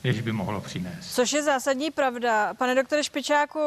než 0.03 0.21
by 0.21 0.31
mohlo 0.31 0.61
přinést. 0.61 1.15
Což 1.15 1.33
je 1.33 1.43
zásadní 1.43 1.91
pravda. 1.91 2.53
Pane 2.53 2.75
doktore 2.75 3.03
Špičáku, 3.03 3.59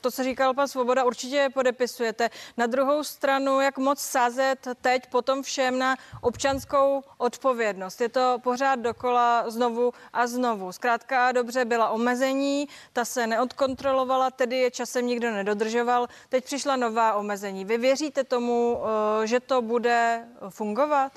to, 0.00 0.10
co 0.10 0.24
říkal 0.24 0.54
pan 0.54 0.68
Svoboda, 0.68 1.04
určitě 1.04 1.48
podepisujete. 1.54 2.30
Na 2.56 2.66
druhou 2.66 3.04
stranu, 3.04 3.60
jak 3.60 3.78
moc 3.78 4.00
sázet 4.00 4.68
teď 4.80 5.06
potom 5.10 5.42
všem 5.42 5.78
na 5.78 5.96
občanskou 6.20 7.02
odpovědnost. 7.18 8.00
Je 8.00 8.08
to 8.08 8.38
pořád 8.42 8.74
dokola 8.74 9.50
znovu 9.50 9.92
a 10.12 10.26
znovu. 10.26 10.72
Zkrátka 10.72 11.32
dobře 11.32 11.64
byla 11.64 11.88
omezení, 11.88 12.68
ta 12.92 13.04
se 13.04 13.26
neodkontrolovala, 13.26 14.30
tedy 14.30 14.56
je 14.56 14.70
časem 14.70 15.06
nikdo 15.06 15.30
nedodržoval. 15.30 16.08
Teď 16.28 16.44
přišla 16.44 16.76
nová 16.76 17.14
omezení. 17.14 17.64
Vy 17.64 17.78
věříte 17.78 18.24
tomu, 18.24 18.80
že 19.24 19.40
to 19.40 19.62
bude 19.62 20.24
fungovat? 20.48 21.12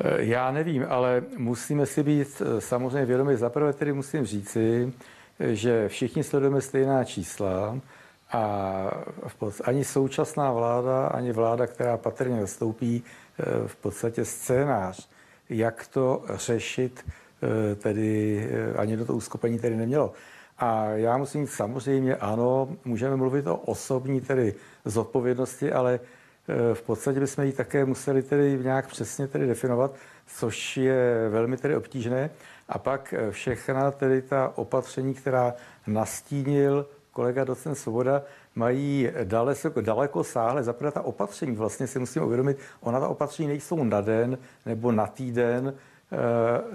Eh, 0.00 0.24
já 0.24 0.50
nevím, 0.50 0.86
ale 0.88 1.22
musíme 1.36 1.86
si 1.86 2.02
být 2.02 2.42
eh, 2.42 2.60
samozřejmě 2.60 3.06
vědomi. 3.06 3.36
Zaprvé 3.36 3.72
tedy 3.72 3.92
musím 3.92 4.26
říci, 4.26 4.92
eh, 5.40 5.54
že 5.54 5.88
všichni 5.88 6.24
sledujeme 6.24 6.60
stejná 6.60 7.04
čísla 7.04 7.78
a 8.32 8.90
ani 9.64 9.84
současná 9.84 10.52
vláda, 10.52 11.06
ani 11.06 11.32
vláda, 11.32 11.66
která 11.66 11.96
patrně 11.96 12.40
nastoupí, 12.40 13.02
v 13.66 13.76
podstatě 13.76 14.24
scénář, 14.24 15.08
jak 15.48 15.86
to 15.86 16.24
řešit, 16.34 17.04
tedy 17.76 18.48
ani 18.76 18.96
do 18.96 19.04
toho 19.06 19.16
uskupení 19.16 19.58
tedy 19.58 19.76
nemělo. 19.76 20.12
A 20.58 20.84
já 20.84 21.16
musím 21.16 21.46
říct, 21.46 21.54
samozřejmě 21.54 22.16
ano, 22.16 22.68
můžeme 22.84 23.16
mluvit 23.16 23.46
o 23.46 23.56
osobní 23.56 24.20
tedy 24.20 24.54
zodpovědnosti, 24.84 25.72
ale 25.72 26.00
v 26.74 26.82
podstatě 26.82 27.20
bychom 27.20 27.44
ji 27.44 27.52
také 27.52 27.84
museli 27.84 28.22
tedy 28.22 28.58
nějak 28.62 28.86
přesně 28.86 29.28
tedy 29.28 29.46
definovat, 29.46 29.94
což 30.26 30.76
je 30.76 31.28
velmi 31.28 31.56
tedy 31.56 31.76
obtížné. 31.76 32.30
A 32.68 32.78
pak 32.78 33.14
eh, 33.16 33.30
všechna 33.30 33.90
tedy 33.90 34.22
ta 34.22 34.52
opatření, 34.54 35.14
která 35.14 35.54
nastínil 35.86 36.86
kolega 37.12 37.44
docent 37.44 37.74
Svoboda, 37.74 38.22
mají 38.54 39.08
daleko, 39.24 39.80
daleko 39.80 40.24
sáhle. 40.24 40.62
Zaprvé 40.62 40.90
ta 40.90 41.02
opatření, 41.02 41.56
vlastně 41.56 41.86
si 41.86 41.98
musím 41.98 42.22
uvědomit, 42.22 42.58
ona 42.80 43.00
ta 43.00 43.08
opatření 43.08 43.48
nejsou 43.48 43.84
na 43.84 44.00
den 44.00 44.38
nebo 44.66 44.92
na 44.92 45.06
týden, 45.06 45.74
eh, 46.12 46.16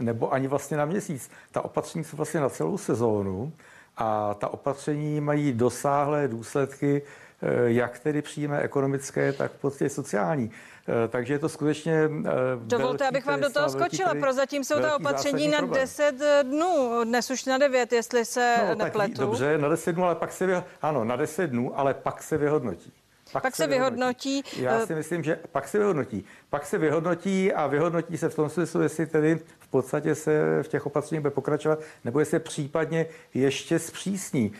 nebo 0.01 0.33
ani 0.33 0.47
vlastně 0.47 0.77
na 0.77 0.85
měsíc. 0.85 1.31
Ta 1.51 1.61
opatření 1.61 2.03
jsou 2.03 2.17
vlastně 2.17 2.39
na 2.39 2.49
celou 2.49 2.77
sezónu 2.77 3.53
a 3.97 4.33
ta 4.33 4.47
opatření 4.47 5.21
mají 5.21 5.53
dosáhlé 5.53 6.27
důsledky 6.27 7.01
Eh, 7.01 7.30
jak 7.65 7.99
tedy 7.99 8.21
příjme 8.21 8.59
ekonomické, 8.59 9.33
tak 9.33 9.51
v 9.51 9.61
podstatě 9.61 9.89
sociální. 9.89 10.51
Eh, 10.87 11.07
takže 11.07 11.33
je 11.33 11.39
to 11.39 11.49
skutečně. 11.49 11.93
Eh, 11.93 12.31
Dovolte, 12.55 13.07
abych 13.07 13.25
vám 13.25 13.41
do 13.41 13.49
toho 13.49 13.69
skočila. 13.69 14.13
Prozatím 14.19 14.63
jsou 14.63 14.79
ta 14.79 14.95
opatření 14.95 15.47
na 15.47 15.57
problém. 15.57 15.81
10 15.81 16.15
dnů, 16.43 17.03
dnes 17.03 17.31
už 17.31 17.45
na 17.45 17.57
9, 17.57 17.93
jestli 17.93 18.25
se 18.25 18.55
no, 18.69 18.75
nepletu. 18.75 19.13
Tak, 19.13 19.25
dobře, 19.25 19.57
na 19.57 19.69
10 19.69 19.93
dnů, 19.93 20.05
ale 20.05 20.15
pak 20.15 20.31
se 20.31 20.45
vyhodnotí. 20.45 20.77
Ano, 20.81 21.03
na 21.03 21.15
10 21.15 21.47
dnů, 21.47 21.79
ale 21.79 21.93
pak 21.93 22.23
se 22.23 22.37
vyhodnotí. 22.37 22.93
Pak, 23.31 23.43
pak 23.43 23.55
se, 23.55 23.67
vyhodnotí. 23.67 24.29
vyhodnotí. 24.29 24.63
Já 24.63 24.85
si 24.85 24.95
myslím, 24.95 25.23
že 25.23 25.39
pak 25.51 25.67
se 25.67 25.77
vyhodnotí. 25.77 26.25
Pak 26.49 26.65
se 26.65 26.77
vyhodnotí 26.77 27.53
a 27.53 27.67
vyhodnotí 27.67 28.17
se 28.17 28.29
v 28.29 28.35
tom 28.35 28.49
smyslu, 28.49 28.81
jestli 28.81 29.05
tedy 29.05 29.39
v 29.59 29.67
podstatě 29.67 30.15
se 30.15 30.63
v 30.63 30.67
těch 30.67 30.85
opatřeních 30.85 31.21
bude 31.21 31.31
pokračovat, 31.31 31.79
nebo 32.05 32.19
jestli 32.19 32.31
se 32.31 32.39
případně 32.39 33.05
ještě 33.33 33.79
zpřísní. 33.79 34.51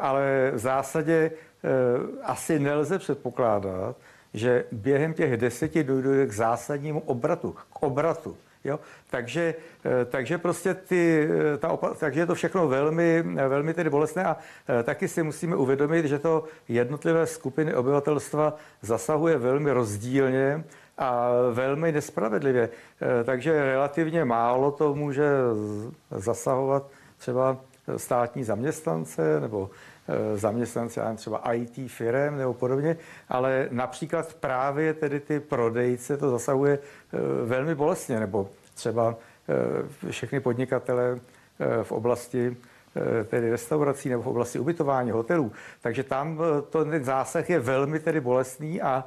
Ale 0.00 0.50
v 0.54 0.58
zásadě 0.58 1.30
Eh, 1.30 1.49
asi 2.22 2.58
nelze 2.58 2.98
předpokládat, 2.98 3.96
že 4.34 4.64
během 4.72 5.14
těch 5.14 5.36
deseti 5.36 5.84
dojde 5.84 6.26
k 6.26 6.32
zásadnímu 6.32 7.00
obratu, 7.00 7.56
k 7.72 7.82
obratu. 7.82 8.36
Jo? 8.64 8.80
Takže, 9.10 9.54
eh, 9.84 10.04
takže 10.04 10.38
prostě 10.38 10.74
ty, 10.74 11.28
eh, 11.54 11.58
ta 11.58 11.68
opa- 11.68 11.94
takže 11.94 12.20
je 12.20 12.26
to 12.26 12.34
všechno 12.34 12.68
velmi, 12.68 13.22
velmi 13.48 13.74
tedy 13.74 13.90
bolestné 13.90 14.24
a 14.24 14.36
taky 14.84 15.08
si 15.08 15.22
musíme 15.22 15.56
uvědomit, 15.56 16.04
že 16.04 16.18
to 16.18 16.44
jednotlivé 16.68 17.26
skupiny 17.26 17.74
obyvatelstva 17.74 18.56
zasahuje 18.82 19.38
velmi 19.38 19.72
rozdílně 19.72 20.64
a 20.98 21.30
velmi 21.52 21.92
nespravedlivě. 21.92 22.68
Takže 23.24 23.52
relativně 23.52 24.24
málo 24.24 24.70
to 24.70 24.94
může 24.94 25.30
zasahovat 26.10 26.86
třeba 27.18 27.56
státní 27.96 28.44
zaměstnance 28.44 29.40
nebo 29.40 29.70
Eh, 30.10 30.36
zaměstnanci, 30.38 31.00
třeba 31.16 31.52
IT 31.52 31.90
firm 31.90 32.36
nebo 32.38 32.54
podobně, 32.54 32.96
ale 33.28 33.68
například 33.70 34.34
právě 34.34 34.94
tedy 34.94 35.20
ty 35.20 35.40
prodejce 35.40 36.16
to 36.16 36.30
zasahuje 36.30 36.78
eh, 36.78 37.18
velmi 37.44 37.74
bolestně, 37.74 38.20
nebo 38.20 38.48
třeba 38.74 39.14
eh, 40.04 40.10
všechny 40.10 40.40
podnikatele 40.40 41.20
v 41.82 41.92
oblasti 41.92 42.56
tedy 43.24 43.50
restaurací 43.50 44.08
nebo 44.08 44.22
v 44.22 44.26
oblasti 44.26 44.58
ubytování, 44.58 45.10
hotelů. 45.10 45.52
Takže 45.80 46.02
tam 46.02 46.40
to, 46.70 46.84
ten 46.84 47.04
zásah 47.04 47.50
je 47.50 47.60
velmi 47.60 48.00
tedy 48.00 48.20
bolestný 48.20 48.82
a 48.82 49.04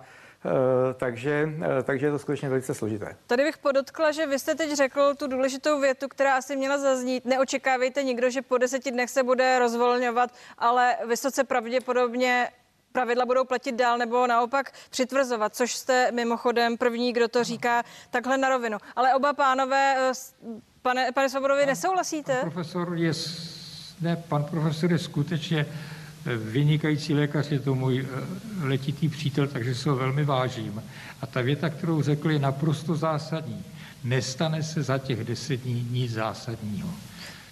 takže, 0.97 1.49
eh, 1.79 1.83
takže 1.83 2.05
je 2.05 2.11
to 2.11 2.19
skutečně 2.19 2.49
velice 2.49 2.73
složité. 2.73 3.15
Tady 3.27 3.43
bych 3.43 3.57
podotkla, 3.57 4.11
že 4.11 4.27
vy 4.27 4.39
jste 4.39 4.55
teď 4.55 4.73
řekl 4.73 5.15
tu 5.15 5.27
důležitou 5.27 5.79
větu, 5.79 6.07
která 6.07 6.37
asi 6.37 6.55
měla 6.55 6.77
zaznít. 6.77 7.25
Neočekávejte 7.25 8.03
nikdo, 8.03 8.29
že 8.29 8.41
po 8.41 8.57
deseti 8.57 8.91
dnech 8.91 9.09
se 9.09 9.23
bude 9.23 9.59
rozvolňovat, 9.59 10.29
ale 10.57 10.97
vysoce 11.07 11.43
pravděpodobně 11.43 12.49
pravidla 12.91 13.25
budou 13.25 13.45
platit 13.45 13.75
dál 13.75 13.97
nebo 13.97 14.27
naopak 14.27 14.71
přitvrzovat, 14.89 15.55
což 15.55 15.75
jste 15.75 16.11
mimochodem 16.11 16.77
první, 16.77 17.13
kdo 17.13 17.27
to 17.27 17.43
říká 17.43 17.83
takhle 18.09 18.37
na 18.37 18.49
rovinu. 18.49 18.77
Ale 18.95 19.15
oba 19.15 19.33
pánové, 19.33 19.95
eh, 19.97 20.13
pane, 20.81 21.11
pane 21.11 21.29
Svobodovi, 21.29 21.65
nesouhlasíte? 21.65 22.39
Pan 22.41 22.51
profesor 22.51 22.95
je, 22.95 23.11
ne, 24.01 24.23
pan 24.29 24.43
profesor 24.43 24.91
je 24.91 24.99
skutečně 24.99 25.65
vynikající 26.25 27.13
lékař, 27.13 27.51
je 27.51 27.59
to 27.59 27.75
můj 27.75 28.05
eh, 28.05 28.65
letitý 28.65 29.09
přítel, 29.09 29.47
takže 29.47 29.75
se 29.75 29.89
ho 29.89 29.95
velmi 29.95 30.23
vážím. 30.23 30.83
A 31.21 31.25
ta 31.25 31.41
věta, 31.41 31.69
kterou 31.69 32.01
řekl, 32.01 32.31
je 32.31 32.39
naprosto 32.39 32.95
zásadní. 32.95 33.63
Nestane 34.03 34.63
se 34.63 34.83
za 34.83 34.97
těch 34.97 35.23
deset 35.23 35.57
dní 35.57 35.87
nic 35.91 36.11
zásadního. 36.11 36.89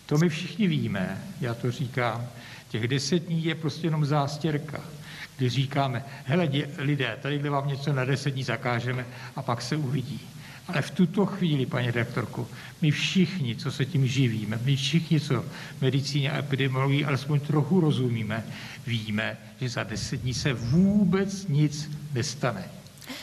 To 0.05 0.17
my 0.17 0.29
všichni 0.29 0.67
víme, 0.67 1.21
já 1.41 1.53
to 1.53 1.71
říkám. 1.71 2.27
Těch 2.69 2.87
deset 2.87 3.19
dní 3.19 3.45
je 3.45 3.55
prostě 3.55 3.87
jenom 3.87 4.05
zástěrka, 4.05 4.81
kdy 5.37 5.49
říkáme, 5.49 6.03
hele 6.25 6.49
lidé, 6.77 7.17
tady 7.21 7.49
vám 7.49 7.67
něco 7.67 7.93
na 7.93 8.05
deset 8.05 8.29
dní 8.29 8.43
zakážeme 8.43 9.05
a 9.35 9.41
pak 9.41 9.61
se 9.61 9.75
uvidí. 9.75 10.21
Ale 10.73 10.81
v 10.81 10.91
tuto 10.91 11.25
chvíli, 11.25 11.65
paní 11.65 11.91
rektorku, 11.91 12.47
my 12.81 12.91
všichni, 12.91 13.55
co 13.55 13.71
se 13.71 13.85
tím 13.85 14.07
živíme, 14.07 14.59
my 14.65 14.75
všichni, 14.75 15.19
co 15.19 15.45
medicíně 15.81 16.31
a 16.31 16.37
epidemiologii 16.37 17.05
alespoň 17.05 17.39
trochu 17.39 17.81
rozumíme, 17.81 18.43
víme, 18.87 19.37
že 19.61 19.69
za 19.69 19.83
deset 19.83 20.21
dní 20.21 20.33
se 20.33 20.53
vůbec 20.53 21.47
nic 21.47 21.91
nestane. 22.13 22.63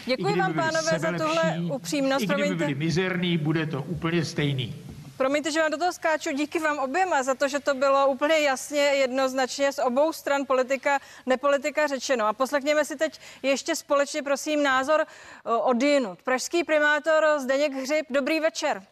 Děkuji 0.06 0.36
vám, 0.36 0.54
pánové, 0.54 0.98
za 0.98 1.12
tuhle 1.12 1.58
upřímnost. 1.72 2.22
I 2.22 2.26
kdyby 2.26 2.54
byli 2.54 2.74
mizerný, 2.74 3.38
bude 3.38 3.66
to 3.66 3.82
úplně 3.82 4.24
stejný. 4.24 4.74
Promiňte, 5.18 5.50
že 5.50 5.60
vám 5.60 5.70
do 5.70 5.78
toho 5.78 5.92
skáču. 5.92 6.30
Díky 6.30 6.58
vám 6.58 6.78
oběma 6.78 7.22
za 7.22 7.34
to, 7.34 7.48
že 7.48 7.60
to 7.60 7.74
bylo 7.74 8.08
úplně 8.08 8.38
jasně, 8.38 8.80
jednoznačně 8.80 9.72
z 9.72 9.78
obou 9.78 10.12
stran 10.12 10.46
politika, 10.46 10.98
nepolitika 11.26 11.86
řečeno. 11.86 12.26
A 12.26 12.32
poslechněme 12.32 12.84
si 12.84 12.96
teď 12.96 13.20
ještě 13.42 13.76
společně, 13.76 14.22
prosím, 14.22 14.62
názor 14.62 15.06
od 15.44 15.82
jinut. 15.82 16.22
Pražský 16.22 16.64
primátor 16.64 17.24
Zdeněk 17.38 17.72
Hřib, 17.72 18.06
dobrý 18.10 18.40
večer. 18.40 18.82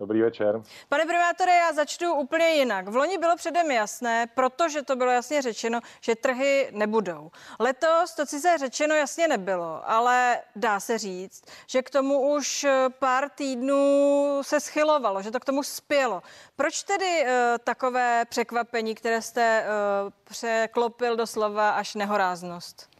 Dobrý 0.00 0.22
večer. 0.22 0.62
Pane 0.88 1.06
primátore, 1.06 1.52
já 1.52 1.72
začnu 1.72 2.14
úplně 2.14 2.48
jinak. 2.48 2.88
V 2.88 2.96
loni 2.96 3.18
bylo 3.18 3.36
předem 3.36 3.70
jasné, 3.70 4.26
protože 4.34 4.82
to 4.82 4.96
bylo 4.96 5.10
jasně 5.10 5.42
řečeno, 5.42 5.80
že 6.00 6.14
trhy 6.14 6.68
nebudou. 6.72 7.30
Letos 7.60 8.14
to 8.14 8.26
sice 8.26 8.58
řečeno 8.58 8.94
jasně 8.94 9.28
nebylo, 9.28 9.90
ale 9.90 10.42
dá 10.56 10.80
se 10.80 10.98
říct, 10.98 11.44
že 11.66 11.82
k 11.82 11.90
tomu 11.90 12.34
už 12.34 12.66
pár 12.98 13.28
týdnů 13.28 14.40
se 14.42 14.60
schylovalo, 14.60 15.22
že 15.22 15.30
to 15.30 15.40
k 15.40 15.44
tomu 15.44 15.62
spělo. 15.62 16.22
Proč 16.56 16.82
tedy 16.82 17.22
uh, 17.22 17.28
takové 17.64 18.24
překvapení, 18.24 18.94
které 18.94 19.22
jste 19.22 19.64
uh, 19.64 20.10
překlopil 20.24 21.16
do 21.16 21.26
slova 21.26 21.70
až 21.70 21.94
nehoráznost? 21.94 22.93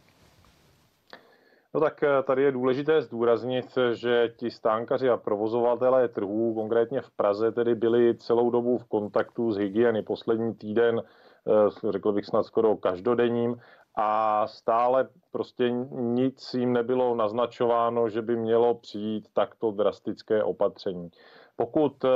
No 1.75 1.81
tak 1.81 2.03
eh, 2.03 2.23
tady 2.23 2.43
je 2.43 2.53
důležité 2.53 3.03
zdůraznit, 3.03 3.79
že 3.93 4.33
ti 4.37 4.51
stánkaři 4.51 5.11
a 5.11 5.17
provozovatelé 5.17 6.09
trhů, 6.09 6.55
konkrétně 6.55 7.01
v 7.01 7.11
Praze, 7.11 7.53
tedy 7.53 7.75
byli 7.75 8.17
celou 8.17 8.51
dobu 8.51 8.79
v 8.79 8.85
kontaktu 8.85 9.53
s 9.53 9.57
hygieny. 9.57 10.03
Poslední 10.03 10.55
týden, 10.55 11.03
eh, 11.03 11.91
řekl 11.93 12.13
bych 12.13 12.25
snad 12.27 12.43
skoro 12.43 12.77
každodenním, 12.77 13.57
a 13.97 14.47
stále 14.47 15.09
prostě 15.33 15.71
nic 15.91 16.55
jim 16.55 16.73
nebylo 16.73 17.15
naznačováno, 17.15 18.09
že 18.09 18.23
by 18.23 18.37
mělo 18.37 18.75
přijít 18.75 19.29
takto 19.33 19.71
drastické 19.71 20.43
opatření. 20.43 21.11
Pokud 21.57 22.05
eh, 22.05 22.09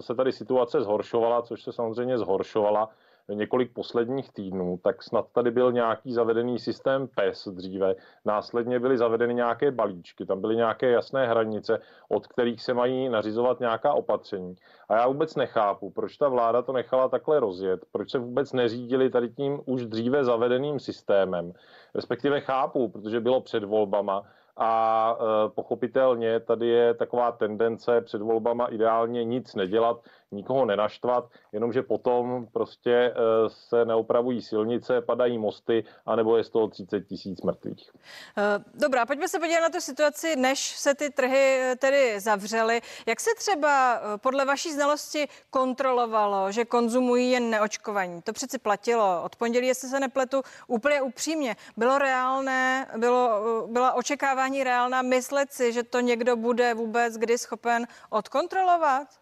se 0.00 0.14
tady 0.14 0.32
situace 0.32 0.82
zhoršovala, 0.82 1.42
což 1.42 1.62
se 1.62 1.72
samozřejmě 1.72 2.18
zhoršovala, 2.18 2.88
několik 3.28 3.72
posledních 3.72 4.32
týdnů, 4.32 4.80
tak 4.84 5.02
snad 5.02 5.26
tady 5.32 5.50
byl 5.50 5.72
nějaký 5.72 6.12
zavedený 6.12 6.58
systém 6.58 7.08
PES 7.14 7.48
dříve, 7.48 7.94
následně 8.24 8.80
byly 8.80 8.98
zavedeny 8.98 9.34
nějaké 9.34 9.70
balíčky, 9.70 10.26
tam 10.26 10.40
byly 10.40 10.56
nějaké 10.56 10.90
jasné 10.90 11.26
hranice, 11.26 11.78
od 12.08 12.26
kterých 12.26 12.62
se 12.62 12.74
mají 12.74 13.08
nařizovat 13.08 13.60
nějaká 13.60 13.92
opatření. 13.92 14.56
A 14.88 14.96
já 14.96 15.08
vůbec 15.08 15.36
nechápu, 15.36 15.90
proč 15.90 16.16
ta 16.16 16.28
vláda 16.28 16.62
to 16.62 16.72
nechala 16.72 17.08
takhle 17.08 17.40
rozjet, 17.40 17.80
proč 17.92 18.10
se 18.10 18.18
vůbec 18.18 18.52
neřídili 18.52 19.10
tady 19.10 19.28
tím 19.28 19.60
už 19.66 19.86
dříve 19.86 20.24
zavedeným 20.24 20.80
systémem. 20.80 21.52
Respektive 21.94 22.40
chápu, 22.40 22.88
protože 22.88 23.20
bylo 23.20 23.40
před 23.40 23.64
volbama, 23.64 24.22
a 24.56 25.16
e, 25.16 25.48
pochopitelně 25.48 26.40
tady 26.40 26.68
je 26.68 26.94
taková 26.94 27.32
tendence 27.32 28.00
před 28.00 28.22
volbama 28.22 28.66
ideálně 28.66 29.24
nic 29.24 29.54
nedělat, 29.54 30.00
nikoho 30.32 30.64
nenaštvat, 30.64 31.24
jenomže 31.52 31.82
potom 31.82 32.46
prostě 32.52 32.92
eh, 32.92 33.14
se 33.48 33.84
neopravují 33.84 34.42
silnice, 34.42 35.00
padají 35.00 35.38
mosty, 35.38 35.84
anebo 36.06 36.36
je 36.36 36.44
z 36.44 36.50
toho 36.50 36.68
30 36.68 37.00
tisíc 37.00 37.42
mrtvých. 37.42 37.90
Eh, 38.38 38.64
dobrá, 38.74 39.06
pojďme 39.06 39.28
se 39.28 39.38
podívat 39.38 39.60
na 39.60 39.68
tu 39.68 39.80
situaci, 39.80 40.36
než 40.36 40.76
se 40.76 40.94
ty 40.94 41.10
trhy 41.10 41.58
eh, 41.60 41.76
tedy 41.76 42.20
zavřely. 42.20 42.80
Jak 43.06 43.20
se 43.20 43.30
třeba 43.38 44.00
podle 44.16 44.44
vaší 44.44 44.72
znalosti 44.72 45.28
kontrolovalo, 45.50 46.52
že 46.52 46.64
konzumují 46.64 47.30
jen 47.30 47.50
neočkovaní? 47.50 48.22
To 48.22 48.32
přeci 48.32 48.58
platilo 48.58 49.22
od 49.24 49.36
pondělí, 49.36 49.66
jestli 49.66 49.88
se 49.88 50.00
nepletu, 50.00 50.42
úplně 50.66 51.02
upřímně. 51.02 51.56
Bylo 51.76 51.98
reálné, 51.98 52.86
bylo, 52.96 53.40
byla 53.70 53.92
očekávání 53.92 54.64
reálná 54.64 55.02
myslet 55.02 55.52
si, 55.52 55.72
že 55.72 55.82
to 55.82 56.00
někdo 56.00 56.36
bude 56.36 56.74
vůbec 56.74 57.16
kdy 57.16 57.38
schopen 57.38 57.86
odkontrolovat? 58.10 59.21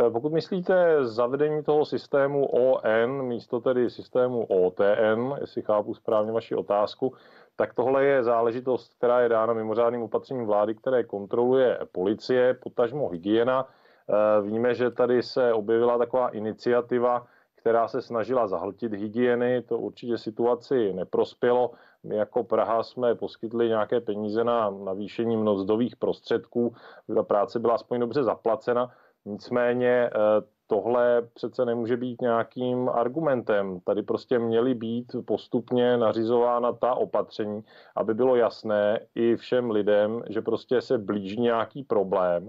Eh, 0.00 0.10
pokud 0.10 0.32
myslíte 0.32 1.06
zavedení 1.06 1.62
toho 1.62 1.84
systému 1.84 2.46
ON 2.46 3.22
místo 3.22 3.60
tedy 3.60 3.90
systému 3.90 4.44
OTN, 4.44 5.34
jestli 5.40 5.62
chápu 5.62 5.94
správně 5.94 6.32
vaši 6.32 6.54
otázku, 6.54 7.14
tak 7.56 7.74
tohle 7.74 8.04
je 8.04 8.24
záležitost, 8.24 8.94
která 8.94 9.20
je 9.20 9.28
dána 9.28 9.52
mimořádným 9.52 10.02
opatřením 10.02 10.46
vlády, 10.46 10.74
které 10.74 11.04
kontroluje 11.04 11.78
policie, 11.92 12.54
potažmo 12.54 13.08
hygiena. 13.08 13.68
Eh, 13.68 14.42
víme, 14.42 14.74
že 14.74 14.90
tady 14.90 15.22
se 15.22 15.52
objevila 15.52 15.98
taková 15.98 16.28
iniciativa, 16.28 17.26
která 17.54 17.88
se 17.88 18.02
snažila 18.02 18.46
zahltit 18.46 18.92
hygieny. 18.92 19.62
To 19.62 19.78
určitě 19.78 20.18
situaci 20.18 20.92
neprospělo. 20.92 21.70
My 22.02 22.16
jako 22.16 22.44
Praha 22.44 22.82
jsme 22.82 23.14
poskytli 23.14 23.68
nějaké 23.68 24.00
peníze 24.00 24.44
na 24.44 24.70
navýšení 24.70 25.36
mzdových 25.36 25.96
prostředků. 25.96 26.74
Ta 27.14 27.22
práce 27.22 27.58
byla 27.58 27.74
aspoň 27.74 28.00
dobře 28.00 28.22
zaplacena. 28.22 28.90
Nicméně 29.24 29.88
eh, 29.88 30.10
tohle 30.66 31.22
přece 31.34 31.64
nemůže 31.64 31.96
být 31.96 32.20
nějakým 32.20 32.88
argumentem. 32.88 33.80
Tady 33.80 34.02
prostě 34.02 34.38
měly 34.38 34.74
být 34.74 35.16
postupně 35.24 35.96
nařizována 35.96 36.72
ta 36.72 36.94
opatření, 36.94 37.64
aby 37.96 38.14
bylo 38.14 38.36
jasné 38.36 39.00
i 39.14 39.36
všem 39.36 39.70
lidem, 39.70 40.22
že 40.28 40.42
prostě 40.42 40.80
se 40.80 40.98
blíží 40.98 41.40
nějaký 41.40 41.82
problém 41.82 42.48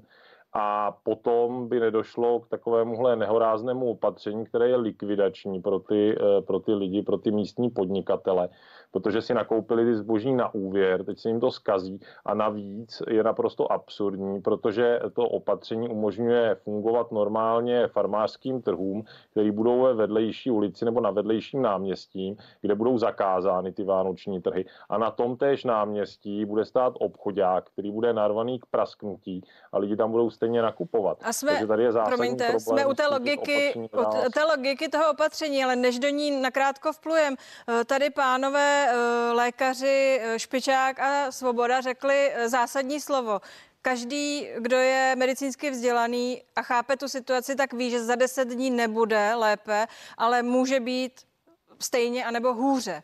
a 0.54 0.98
potom 1.04 1.70
by 1.70 1.80
nedošlo 1.80 2.40
k 2.40 2.48
takovémuhle 2.48 3.16
nehoráznému 3.16 3.90
opatření, 3.90 4.46
které 4.46 4.70
je 4.70 4.76
likvidační 4.76 5.62
pro 5.62 5.80
ty, 5.80 6.16
eh, 6.20 6.42
pro 6.42 6.60
ty 6.60 6.74
lidi, 6.74 7.02
pro 7.02 7.18
ty 7.18 7.32
místní 7.32 7.70
podnikatele 7.70 8.50
protože 8.94 9.22
si 9.22 9.34
nakoupili 9.34 9.86
ty 9.86 9.96
zboží 9.96 10.34
na 10.34 10.54
úvěr, 10.54 11.04
teď 11.04 11.20
se 11.20 11.30
jim 11.30 11.40
to 11.40 11.52
skazí 11.52 12.00
a 12.26 12.34
navíc 12.34 13.02
je 13.10 13.24
naprosto 13.24 13.72
absurdní, 13.72 14.42
protože 14.42 15.00
to 15.14 15.30
opatření 15.30 15.90
umožňuje 15.90 16.56
fungovat 16.56 17.12
normálně 17.12 17.88
farmářským 17.88 18.62
trhům, 18.62 19.04
který 19.32 19.52
budou 19.52 19.82
ve 19.82 19.94
vedlejší 19.94 20.52
ulici 20.52 20.86
nebo 20.86 21.02
na 21.02 21.12
vedlejším 21.12 21.62
náměstí, 21.62 22.38
kde 22.62 22.76
budou 22.76 22.98
zakázány 22.98 23.72
ty 23.72 23.84
vánoční 23.84 24.42
trhy. 24.42 24.66
A 24.90 24.98
na 24.98 25.12
tom 25.12 25.38
též 25.38 25.64
náměstí 25.64 26.46
bude 26.46 26.66
stát 26.66 26.94
obchodák, 27.00 27.70
který 27.70 27.92
bude 27.92 28.14
narvaný 28.14 28.60
k 28.60 28.66
prasknutí 28.66 29.42
a 29.72 29.78
lidi 29.78 29.96
tam 29.96 30.12
budou 30.12 30.30
stejně 30.44 30.62
nakupovat. 30.62 31.18
A 31.22 31.34
jsme, 31.34 31.52
Takže 31.52 31.68
tady 31.68 31.84
je 31.84 31.92
promiňte, 32.06 32.44
problém, 32.44 32.60
jsme 32.60 32.86
u 32.86 32.94
té 32.94 33.08
logiky, 33.08 33.74
u 34.28 34.32
té 34.34 34.44
logiky 34.44 34.90
toho 34.90 35.12
opatření, 35.12 35.64
ale 35.64 35.76
než 35.76 36.00
do 36.00 36.10
ní 36.10 36.32
nakrátko 36.32 36.94
vplujem, 36.94 37.36
eh, 37.68 37.86
tady 37.86 38.10
pánové 38.10 38.74
Eh, 38.94 39.32
lékaři 39.32 40.20
eh, 40.22 40.40
Špičák 40.40 41.00
a 41.00 41.32
Svoboda 41.32 41.82
řekli 41.82 42.34
zásadní 42.46 43.02
slovo. 43.02 43.40
Každý, 43.82 44.50
kdo 44.60 44.78
je 44.78 45.16
medicínsky 45.18 45.72
vzdělaný 45.72 46.44
a 46.56 46.62
chápe 46.62 46.98
tu 46.98 47.08
situaci, 47.08 47.56
tak 47.56 47.74
ví, 47.74 47.90
že 47.90 48.04
za 48.04 48.16
deset 48.16 48.48
dní 48.48 48.72
nebude 48.72 49.36
lépe, 49.36 49.88
ale 50.18 50.44
může 50.44 50.80
být 50.80 51.12
stejně 51.80 52.26
anebo 52.26 52.54
hůře. 52.54 53.04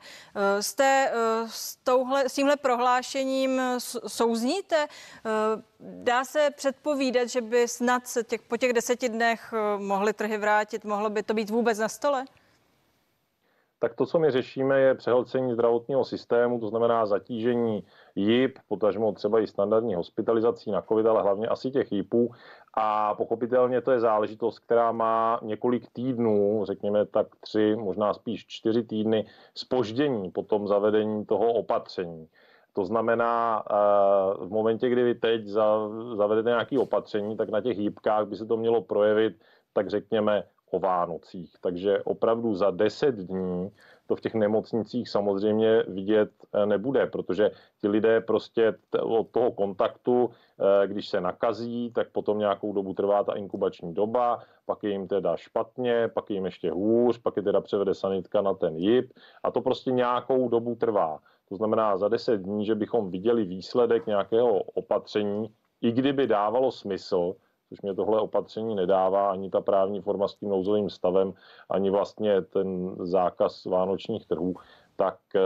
Jste 0.59 1.11
s, 1.47 1.75
touhle, 1.75 2.29
s 2.29 2.33
tímhle 2.33 2.57
prohlášením 2.57 3.61
souzníte? 4.07 4.87
Dá 5.79 6.25
se 6.25 6.49
předpovídat, 6.57 7.29
že 7.29 7.41
by 7.41 7.67
snad 7.67 8.07
se 8.07 8.23
těch, 8.23 8.41
po 8.41 8.57
těch 8.57 8.73
deseti 8.73 9.09
dnech 9.09 9.53
mohly 9.77 10.13
trhy 10.13 10.37
vrátit? 10.37 10.85
Mohlo 10.85 11.09
by 11.09 11.23
to 11.23 11.33
být 11.33 11.49
vůbec 11.49 11.79
na 11.79 11.89
stole? 11.89 12.25
tak 13.79 13.95
to, 13.95 14.05
co 14.05 14.19
my 14.19 14.31
řešíme, 14.31 14.79
je 14.79 14.95
přehlcení 14.95 15.53
zdravotního 15.53 16.05
systému, 16.05 16.59
to 16.59 16.67
znamená 16.67 17.05
zatížení 17.05 17.83
JIP, 18.15 18.59
potažmo 18.67 19.11
třeba 19.11 19.39
i 19.39 19.47
standardní 19.47 19.95
hospitalizací 19.95 20.71
na 20.71 20.81
COVID, 20.81 21.05
ale 21.05 21.21
hlavně 21.21 21.47
asi 21.47 21.71
těch 21.71 21.91
JIPů. 21.91 22.31
A 22.73 23.15
pochopitelně 23.15 23.81
to 23.81 23.91
je 23.91 23.99
záležitost, 23.99 24.59
která 24.59 24.91
má 24.91 25.39
několik 25.43 25.89
týdnů, 25.93 26.61
řekněme 26.65 27.05
tak 27.05 27.27
tři, 27.39 27.75
možná 27.75 28.13
spíš 28.13 28.45
čtyři 28.47 28.83
týdny 28.83 29.25
spoždění 29.55 30.31
po 30.31 30.43
tom 30.43 30.67
zavedení 30.67 31.25
toho 31.25 31.53
opatření. 31.53 32.27
To 32.73 32.85
znamená, 32.85 33.63
eh, 33.69 33.73
v 34.45 34.49
momentě, 34.49 34.89
kdy 34.89 35.03
vy 35.03 35.15
teď 35.15 35.47
zavedete 36.15 36.49
nějaké 36.49 36.79
opatření, 36.79 37.37
tak 37.37 37.49
na 37.49 37.61
těch 37.61 37.77
jípkách 37.77 38.27
by 38.27 38.35
se 38.35 38.45
to 38.45 38.57
mělo 38.57 38.81
projevit, 38.81 39.33
tak 39.73 39.89
řekněme, 39.89 40.43
o 40.71 40.79
Vánocích. 40.79 41.55
Takže 41.61 42.03
opravdu 42.03 42.55
za 42.55 42.71
10 42.71 43.15
dní 43.15 43.71
to 44.09 44.15
v 44.15 44.21
těch 44.21 44.33
nemocnicích 44.33 45.09
samozřejmě 45.09 45.83
vidět 45.87 46.31
eh, 46.53 46.65
nebude, 46.65 47.07
protože 47.07 47.51
ti 47.81 47.87
lidé 47.87 48.21
prostě 48.21 48.73
od 49.01 49.29
toho 49.29 49.51
kontaktu, 49.51 50.29
eh, 50.29 50.87
když 50.87 51.09
se 51.09 51.21
nakazí, 51.21 51.91
tak 51.95 52.09
potom 52.09 52.39
nějakou 52.39 52.73
dobu 52.73 52.93
trvá 52.93 53.23
ta 53.23 53.33
inkubační 53.33 53.93
doba, 53.93 54.41
pak 54.65 54.83
je 54.83 54.89
jim 54.89 55.07
teda 55.07 55.37
špatně, 55.37 56.07
pak 56.13 56.29
je 56.29 56.35
jim 56.35 56.45
ještě 56.45 56.71
hůř, 56.71 57.17
pak 57.17 57.37
je 57.37 57.43
teda 57.43 57.61
převede 57.61 57.93
sanitka 57.93 58.41
na 58.41 58.53
ten 58.53 58.75
JIP 58.75 59.13
a 59.43 59.51
to 59.51 59.61
prostě 59.61 59.91
nějakou 59.91 60.49
dobu 60.49 60.75
trvá. 60.75 61.19
To 61.49 61.55
znamená 61.55 61.97
za 61.97 62.07
10 62.07 62.37
dní, 62.37 62.65
že 62.65 62.75
bychom 62.75 63.11
viděli 63.11 63.43
výsledek 63.43 64.07
nějakého 64.07 64.61
opatření, 64.61 65.53
i 65.81 65.91
kdyby 65.91 66.27
dávalo 66.27 66.71
smysl, 66.71 67.35
což 67.69 67.81
mě 67.81 67.93
tohle 67.93 68.21
opatření 68.21 68.75
nedává, 68.75 69.31
ani 69.31 69.49
ta 69.49 69.61
právní 69.61 70.01
forma 70.01 70.27
s 70.27 70.35
tím 70.35 70.49
nouzovým 70.49 70.89
stavem, 70.89 71.33
ani 71.69 71.89
vlastně 71.89 72.41
ten 72.41 72.95
zákaz 72.99 73.65
vánočních 73.65 74.25
trhů, 74.25 74.53
tak 74.99 75.19
eh, 75.35 75.39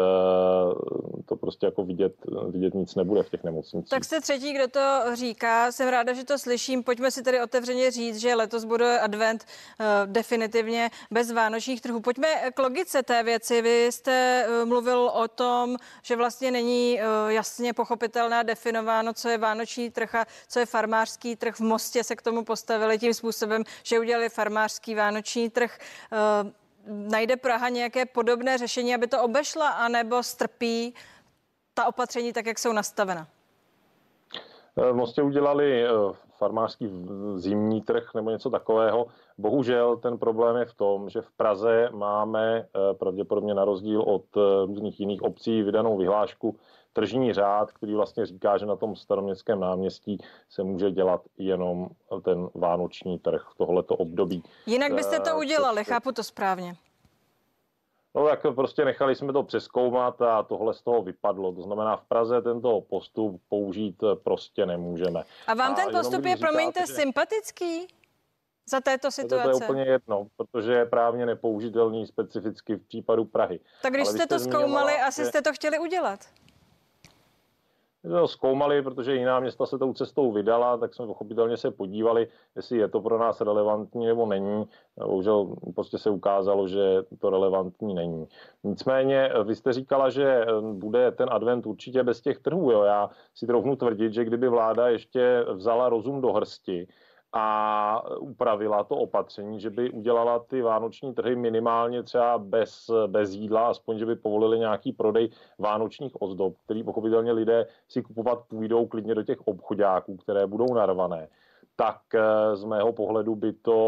to 1.25 1.35
prostě 1.35 1.65
jako 1.65 1.83
vidět, 1.83 2.13
vidět 2.47 2.73
nic 2.73 2.95
nebude 2.95 3.23
v 3.23 3.29
těch 3.29 3.43
nemocnicích. 3.43 3.89
Tak 3.89 4.03
jste 4.03 4.21
třetí, 4.21 4.53
kdo 4.53 4.67
to 4.67 5.01
říká. 5.13 5.71
Jsem 5.71 5.89
ráda, 5.89 6.13
že 6.13 6.23
to 6.23 6.39
slyším. 6.39 6.83
Pojďme 6.83 7.11
si 7.11 7.23
tedy 7.23 7.41
otevřeně 7.41 7.91
říct, 7.91 8.17
že 8.17 8.35
letos 8.35 8.63
bude 8.63 8.99
advent 8.99 9.45
uh, 9.45 9.85
definitivně 10.11 10.89
bez 11.11 11.31
vánočních 11.31 11.81
trhů. 11.81 11.99
Pojďme 11.99 12.27
k 12.53 12.59
logice 12.59 13.03
té 13.03 13.23
věci. 13.23 13.61
Vy 13.61 13.91
jste 13.91 14.45
uh, 14.47 14.69
mluvil 14.69 15.11
o 15.13 15.27
tom, 15.27 15.77
že 16.03 16.15
vlastně 16.15 16.51
není 16.51 16.99
jasně 17.27 17.73
pochopitelné 17.73 18.39
a 18.39 18.43
definováno, 18.43 19.13
co 19.13 19.29
je 19.29 19.37
vánoční 19.37 19.89
trh 19.89 20.15
a 20.15 20.25
co 20.47 20.59
je 20.59 20.65
farmářský 20.65 21.35
trh. 21.35 21.55
V 21.55 21.59
Mostě 21.59 22.03
se 22.03 22.15
k 22.15 22.21
tomu 22.21 22.43
postavili 22.43 22.99
tím 22.99 23.13
způsobem, 23.13 23.63
že 23.83 23.99
udělali 23.99 24.29
farmářský 24.29 24.95
vánoční 24.95 25.49
trh. 25.49 25.77
Najde 26.87 27.37
Praha 27.37 27.69
nějaké 27.69 28.05
podobné 28.05 28.57
řešení, 28.57 28.95
aby 28.95 29.07
to 29.07 29.23
obešla, 29.23 29.69
anebo 29.69 30.23
strpí 30.23 30.93
ta 31.73 31.85
opatření 31.85 32.33
tak, 32.33 32.45
jak 32.45 32.59
jsou 32.59 32.73
nastavena? 32.73 33.27
Eh, 34.77 34.91
v 34.91 34.95
Mostě 34.95 35.21
udělali 35.21 35.85
eh, 35.85 35.89
farmářský 36.37 36.89
zimní 37.35 37.81
trh 37.81 38.13
nebo 38.15 38.29
něco 38.29 38.49
takového. 38.49 39.05
Bohužel 39.37 39.97
ten 39.97 40.17
problém 40.17 40.55
je 40.55 40.65
v 40.65 40.73
tom, 40.73 41.09
že 41.09 41.21
v 41.21 41.31
Praze 41.31 41.89
máme 41.93 42.57
eh, 42.57 42.93
pravděpodobně 42.93 43.53
na 43.53 43.65
rozdíl 43.65 44.01
od 44.01 44.25
různých 44.65 44.99
jiných 44.99 45.21
obcí 45.21 45.63
vydanou 45.63 45.97
vyhlášku 45.97 46.55
tržní 46.93 47.33
řád, 47.33 47.71
který 47.71 47.93
vlastně 47.93 48.25
říká, 48.25 48.57
že 48.57 48.65
na 48.65 48.75
tom 48.75 48.95
staroměstském 48.95 49.59
náměstí 49.59 50.17
se 50.49 50.63
může 50.63 50.91
dělat 50.91 51.21
jenom 51.37 51.89
ten 52.23 52.49
vánoční 52.53 53.19
trh 53.19 53.47
v 53.51 53.57
tohleto 53.57 53.95
období. 53.95 54.43
Jinak 54.65 54.93
byste 54.93 55.19
to 55.19 55.37
udělali, 55.37 55.83
chápu 55.83 56.11
to 56.11 56.23
správně. 56.23 56.75
No 58.15 58.27
tak 58.27 58.45
prostě 58.55 58.85
nechali 58.85 59.15
jsme 59.15 59.33
to 59.33 59.43
přeskoumat 59.43 60.21
a 60.21 60.43
tohle 60.43 60.73
z 60.73 60.81
toho 60.81 61.01
vypadlo. 61.01 61.51
To 61.51 61.61
znamená, 61.61 61.97
v 61.97 62.03
Praze 62.03 62.41
tento 62.41 62.81
postup 62.81 63.41
použít 63.49 64.03
prostě 64.23 64.65
nemůžeme. 64.65 65.23
A 65.47 65.53
vám 65.53 65.71
a 65.71 65.75
ten 65.75 65.91
postup 65.91 66.25
je, 66.25 66.37
promiňte, 66.37 66.79
že... 66.79 66.93
sympatický? 66.93 67.87
Za 68.69 68.81
této 68.81 69.11
situace? 69.11 69.43
To 69.43 69.49
je 69.49 69.55
úplně 69.55 69.83
jedno, 69.83 70.27
protože 70.37 70.73
je 70.73 70.85
právně 70.85 71.25
nepoužitelný 71.25 72.07
specificky 72.07 72.75
v 72.75 72.87
případu 72.87 73.25
Prahy. 73.25 73.59
Tak 73.81 73.93
když 73.93 74.07
jste 74.07 74.27
to 74.27 74.39
zkoumali, 74.39 74.93
asi 74.93 75.25
jste 75.25 75.41
to 75.41 75.53
chtěli 75.53 75.79
udělat 75.79 76.19
to 78.09 78.27
zkoumali, 78.27 78.81
protože 78.81 79.15
jiná 79.15 79.39
města 79.39 79.65
se 79.65 79.77
tou 79.77 79.93
cestou 79.93 80.31
vydala, 80.31 80.77
tak 80.77 80.93
jsme 80.93 81.07
pochopitelně 81.07 81.57
se 81.57 81.71
podívali, 81.71 82.27
jestli 82.55 82.77
je 82.77 82.87
to 82.87 83.01
pro 83.01 83.17
nás 83.17 83.41
relevantní 83.41 84.05
nebo 84.05 84.25
není. 84.25 84.65
Bohužel 84.97 85.55
prostě 85.75 85.97
se 85.97 86.09
ukázalo, 86.09 86.67
že 86.67 87.03
to 87.19 87.29
relevantní 87.29 87.93
není. 87.93 88.27
Nicméně, 88.63 89.29
vy 89.43 89.55
jste 89.55 89.73
říkala, 89.73 90.09
že 90.09 90.45
bude 90.73 91.11
ten 91.11 91.29
advent 91.31 91.65
určitě 91.65 92.03
bez 92.03 92.21
těch 92.21 92.39
trhů. 92.39 92.71
Jo? 92.71 92.83
Já 92.83 93.09
si 93.35 93.47
trochu 93.47 93.75
tvrdit, 93.75 94.13
že 94.13 94.25
kdyby 94.25 94.49
vláda 94.49 94.87
ještě 94.87 95.45
vzala 95.53 95.89
rozum 95.89 96.21
do 96.21 96.33
hrsti, 96.33 96.87
a 97.33 98.03
upravila 98.19 98.83
to 98.83 98.95
opatření, 98.95 99.59
že 99.59 99.69
by 99.69 99.89
udělala 99.89 100.39
ty 100.39 100.61
vánoční 100.61 101.13
trhy 101.13 101.35
minimálně 101.35 102.03
třeba 102.03 102.37
bez, 102.37 102.91
bez 103.07 103.33
jídla, 103.33 103.67
aspoň, 103.67 103.97
že 103.97 104.05
by 104.05 104.15
povolili 104.15 104.59
nějaký 104.59 104.91
prodej 104.91 105.29
vánočních 105.59 106.21
ozdob, 106.21 106.53
který 106.65 106.83
pochopitelně 106.83 107.31
lidé 107.31 107.67
si 107.87 108.01
kupovat 108.01 108.39
půjdou 108.47 108.85
klidně 108.87 109.15
do 109.15 109.23
těch 109.23 109.47
obchodáků, 109.47 110.17
které 110.17 110.47
budou 110.47 110.73
narvané 110.73 111.27
tak 111.75 112.01
eh, 112.15 112.55
z 112.55 112.63
mého 112.63 112.93
pohledu 112.93 113.35
by 113.35 113.53
to, 113.53 113.79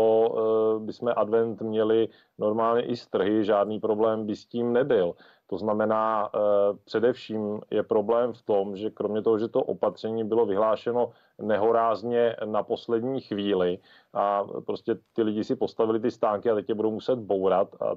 eh, 0.78 0.80
by 0.80 0.94
jsme 0.94 1.14
advent 1.14 1.62
měli 1.62 2.10
normálně 2.38 2.82
i 2.82 2.96
z 2.96 3.08
trhy, 3.08 3.46
žádný 3.46 3.80
problém 3.80 4.26
by 4.26 4.36
s 4.36 4.46
tím 4.46 4.74
nebyl. 4.74 5.14
To 5.48 5.58
znamená, 5.58 6.30
eh, 6.36 6.40
především 6.86 7.62
je 7.72 7.84
problém 7.84 8.34
v 8.34 8.42
tom, 8.42 8.76
že 8.76 8.90
kromě 8.90 9.22
toho, 9.22 9.40
že 9.40 9.48
to 9.48 9.64
opatření 9.64 10.24
bylo 10.24 10.46
vyhlášeno 10.46 11.12
nehorázně 11.42 12.36
na 12.46 12.64
poslední 12.64 13.22
chvíli 13.22 13.80
a 14.14 14.44
prostě 14.66 14.96
ty 15.14 15.24
lidi 15.24 15.44
si 15.44 15.56
postavili 15.56 16.00
ty 16.00 16.12
stánky 16.12 16.50
a 16.50 16.56
teď 16.56 16.70
je 16.70 16.76
budou 16.76 16.92
muset 16.92 17.20
bourat 17.20 17.76
a 17.82 17.96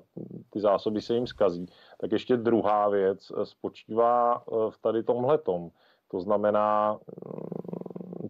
ty 0.50 0.60
zásoby 0.60 1.00
se 1.00 1.14
jim 1.14 1.26
skazí, 1.26 1.66
tak 1.98 2.12
ještě 2.12 2.36
druhá 2.36 2.88
věc 2.88 3.32
spočívá 3.44 4.42
v 4.70 4.78
tady 4.80 5.02
tomhletom. 5.02 5.70
To 6.10 6.20
znamená, 6.20 6.98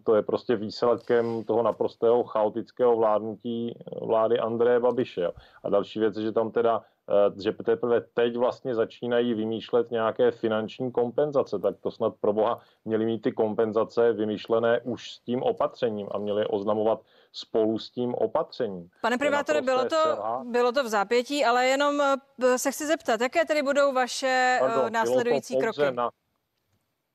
to 0.03 0.15
je 0.15 0.21
prostě 0.21 0.55
výsledkem 0.55 1.43
toho 1.43 1.63
naprostého 1.63 2.23
chaotického 2.23 2.97
vládnutí 2.97 3.75
vlády 4.01 4.39
Andreje 4.39 4.79
Babiše. 4.79 5.31
A 5.63 5.69
další 5.69 5.99
věc 5.99 6.17
je, 6.17 6.23
že 6.23 6.31
tam 6.31 6.51
teda 6.51 6.81
eh, 6.81 6.98
že 7.41 7.51
teprve 7.51 8.01
teď 8.01 8.37
vlastně 8.37 8.75
začínají 8.75 9.33
vymýšlet 9.33 9.91
nějaké 9.91 10.31
finanční 10.31 10.91
kompenzace, 10.91 11.59
tak 11.59 11.75
to 11.79 11.91
snad 11.91 12.13
pro 12.21 12.33
boha 12.33 12.59
měli 12.85 13.05
mít 13.05 13.21
ty 13.21 13.31
kompenzace 13.31 14.13
vymýšlené 14.13 14.81
už 14.83 15.11
s 15.11 15.19
tím 15.19 15.43
opatřením 15.43 16.07
a 16.11 16.17
měli 16.17 16.41
je 16.41 16.47
oznamovat 16.47 17.01
spolu 17.31 17.79
s 17.79 17.91
tím 17.91 18.15
opatřením. 18.15 18.89
Pane 19.01 19.17
privátore, 19.17 19.61
bylo 19.61 19.85
to, 19.85 19.97
bylo 20.43 20.71
to 20.71 20.83
v 20.83 20.87
zápětí, 20.87 21.45
ale 21.45 21.65
jenom 21.67 22.01
eh, 22.01 22.57
se 22.57 22.71
chci 22.71 22.87
zeptat, 22.87 23.21
jaké 23.21 23.45
tedy 23.45 23.63
budou 23.63 23.93
vaše 23.93 24.57
eh, 24.57 24.59
Pardon, 24.59 24.93
následující 24.93 25.57
kroky? 25.57 25.81
Na, 25.91 26.09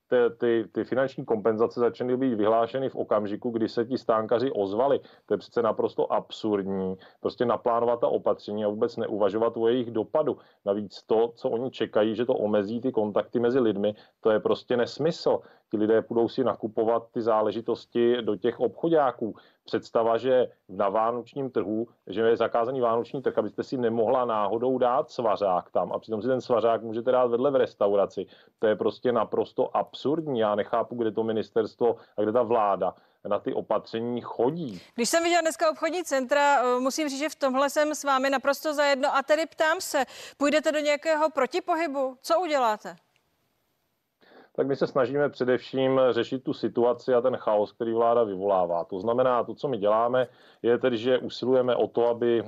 ty, 0.07 0.15
ty, 0.37 0.65
ty 0.71 0.83
finanční 0.83 1.25
kompenzace 1.25 1.79
začaly 1.79 2.17
být 2.17 2.33
vyhlášeny 2.33 2.89
v 2.89 2.95
okamžiku, 2.95 3.49
kdy 3.49 3.69
se 3.69 3.85
ti 3.85 3.97
stánkaři 3.97 4.51
ozvali. 4.51 4.99
To 5.25 5.33
je 5.33 5.37
přece 5.37 5.61
naprosto 5.61 6.13
absurdní. 6.13 6.95
Prostě 7.19 7.45
naplánovat 7.45 7.99
ta 7.99 8.07
opatření 8.07 8.65
a 8.65 8.67
vůbec 8.67 8.97
neuvažovat 8.97 9.57
o 9.57 9.67
jejich 9.67 9.91
dopadu. 9.91 10.37
Navíc 10.65 11.03
to, 11.03 11.31
co 11.35 11.49
oni 11.49 11.71
čekají, 11.71 12.15
že 12.15 12.25
to 12.25 12.33
omezí 12.33 12.81
ty 12.81 12.91
kontakty 12.91 13.39
mezi 13.39 13.59
lidmi, 13.59 13.95
to 14.21 14.31
je 14.31 14.39
prostě 14.39 14.77
nesmysl. 14.77 15.39
Ti 15.71 15.77
lidé 15.77 16.03
budou 16.09 16.29
si 16.29 16.43
nakupovat 16.43 17.07
ty 17.11 17.21
záležitosti 17.21 18.21
do 18.21 18.35
těch 18.35 18.59
obchodáků 18.59 19.35
představa, 19.65 20.17
že 20.17 20.47
na 20.69 20.89
vánočním 20.89 21.51
trhu, 21.51 21.87
že 22.07 22.21
je 22.21 22.37
zakázaný 22.37 22.81
vánoční 22.81 23.21
trh, 23.21 23.37
abyste 23.37 23.63
si 23.63 23.77
nemohla 23.77 24.25
náhodou 24.25 24.77
dát 24.77 25.11
svařák 25.11 25.71
tam 25.71 25.91
a 25.91 25.99
přitom 25.99 26.21
si 26.21 26.27
ten 26.27 26.41
svařák 26.41 26.81
můžete 26.81 27.11
dát 27.11 27.25
vedle 27.25 27.51
v 27.51 27.55
restauraci. 27.55 28.25
To 28.59 28.67
je 28.67 28.75
prostě 28.75 29.11
naprosto 29.11 29.77
absurdní. 29.77 30.39
Já 30.39 30.55
nechápu, 30.55 30.95
kde 30.95 31.11
to 31.11 31.23
ministerstvo 31.23 31.95
a 32.17 32.21
kde 32.21 32.31
ta 32.31 32.43
vláda 32.43 32.93
na 33.27 33.39
ty 33.39 33.53
opatření 33.53 34.21
chodí. 34.21 34.81
Když 34.95 35.09
jsem 35.09 35.23
viděla 35.23 35.41
dneska 35.41 35.71
obchodní 35.71 36.03
centra, 36.03 36.61
eh, 36.61 36.79
musím 36.79 37.09
říct, 37.09 37.19
že 37.19 37.29
v 37.29 37.35
tomhle 37.35 37.69
jsem 37.69 37.95
s 37.95 38.03
vámi 38.03 38.29
naprosto 38.29 38.73
zajedno. 38.73 39.15
A 39.15 39.23
tedy 39.23 39.45
ptám 39.45 39.81
se, 39.81 40.05
půjdete 40.37 40.71
do 40.71 40.79
nějakého 40.79 41.29
protipohybu? 41.29 42.17
Co 42.21 42.39
uděláte? 42.39 42.95
Tak 44.55 44.67
my 44.67 44.75
se 44.75 44.87
snažíme 44.87 45.29
především 45.29 46.01
řešit 46.11 46.43
tu 46.43 46.53
situaci 46.53 47.13
a 47.13 47.21
ten 47.21 47.37
chaos, 47.37 47.71
který 47.71 47.93
vláda 47.93 48.23
vyvolává. 48.23 48.83
To 48.83 48.99
znamená, 48.99 49.43
to, 49.43 49.55
co 49.55 49.67
my 49.67 49.77
děláme, 49.77 50.27
je 50.61 50.77
tedy, 50.77 50.97
že 50.97 51.17
usilujeme 51.17 51.75
o 51.75 51.87
to, 51.87 52.07
aby 52.07 52.39
e, 52.39 52.43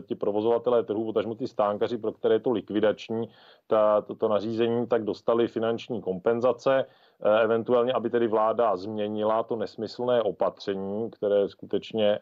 ti 0.00 0.14
provozovatelé 0.14 0.82
trhu, 0.82 1.04
potažmo 1.04 1.34
ty 1.34 1.48
stánkaři, 1.48 1.98
pro 1.98 2.12
které 2.12 2.34
je 2.34 2.40
to 2.40 2.50
likvidační, 2.50 3.28
ta, 3.66 4.00
to, 4.00 4.14
to 4.14 4.28
nařízení, 4.28 4.86
tak 4.86 5.04
dostali 5.04 5.48
finanční 5.48 6.02
kompenzace. 6.02 6.86
Eh, 7.24 7.42
eventuálně, 7.42 7.92
aby 7.92 8.10
tedy 8.10 8.26
vláda 8.28 8.76
změnila 8.76 9.42
to 9.42 9.56
nesmyslné 9.56 10.22
opatření, 10.22 11.10
které 11.10 11.48
skutečně 11.48 12.06
eh, 12.12 12.18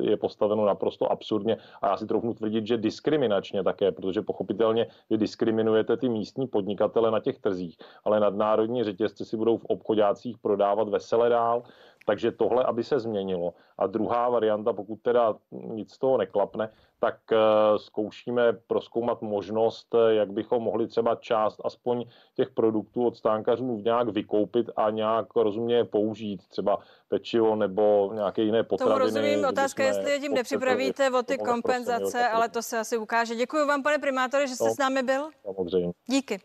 je 0.00 0.16
postaveno 0.16 0.64
naprosto 0.66 1.12
absurdně. 1.12 1.56
A 1.82 1.88
já 1.88 1.96
si 1.96 2.06
trochu 2.06 2.34
tvrdit, 2.34 2.66
že 2.66 2.76
diskriminačně 2.76 3.62
také, 3.62 3.92
protože 3.92 4.22
pochopitelně 4.22 4.86
vy 5.10 5.18
diskriminujete 5.18 5.96
ty 5.96 6.08
místní 6.08 6.46
podnikatele 6.46 7.10
na 7.10 7.20
těch 7.20 7.38
trzích, 7.38 7.76
ale 8.04 8.20
nadnárodní 8.20 8.84
řetězce 8.84 9.24
si 9.24 9.36
budou 9.36 9.56
v 9.56 9.64
obchodácích 9.64 10.38
prodávat 10.38 10.88
vesele 10.88 11.28
dál, 11.28 11.62
takže 12.06 12.32
tohle, 12.32 12.64
aby 12.64 12.84
se 12.84 13.00
změnilo. 13.00 13.54
A 13.78 13.86
druhá 13.86 14.28
varianta, 14.28 14.72
pokud 14.72 14.96
teda 15.02 15.34
nic 15.50 15.92
z 15.92 15.98
toho 15.98 16.18
neklapne, 16.18 16.68
tak 17.00 17.16
eh, 17.32 17.38
zkoušíme 17.76 18.52
proskoumat 18.52 19.22
možnost, 19.22 19.94
eh, 19.94 20.14
jak 20.14 20.32
bychom 20.32 20.62
mohli 20.62 20.86
třeba 20.86 21.14
část 21.14 21.60
aspoň 21.64 22.04
těch 22.34 22.50
produktů 22.50 23.06
od 23.06 23.16
stánkařů 23.16 23.80
nějak 23.84 24.08
vykoupit 24.08 24.70
a 24.76 24.90
nějak 24.90 25.36
rozumně 25.36 25.84
použít, 25.84 26.48
třeba 26.48 26.78
pečivo 27.08 27.56
nebo 27.56 28.10
nějaké 28.14 28.42
jiné 28.42 28.62
potraviny. 28.62 28.94
Tomu 28.94 29.04
rozumím, 29.04 29.44
otázka, 29.44 29.84
jestli 29.84 30.10
je 30.10 30.18
tím 30.18 30.34
nepřipravíte 30.34 31.10
o 31.10 31.22
ty 31.22 31.38
kompenzace, 31.38 32.28
ale 32.28 32.48
to 32.48 32.62
se 32.62 32.78
asi 32.78 32.96
ukáže. 32.96 33.34
Děkuji 33.34 33.66
vám, 33.66 33.82
pane 33.82 33.98
primátore, 33.98 34.46
že 34.46 34.54
jste 34.54 34.64
no, 34.64 34.74
s 34.74 34.78
námi 34.78 35.02
byl. 35.02 35.30
Samozřejmě. 35.44 35.92
Díky. 36.06 36.40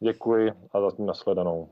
Děkuji 0.00 0.52
a 0.72 0.80
zatím 0.80 1.06
nasledanou. 1.06 1.68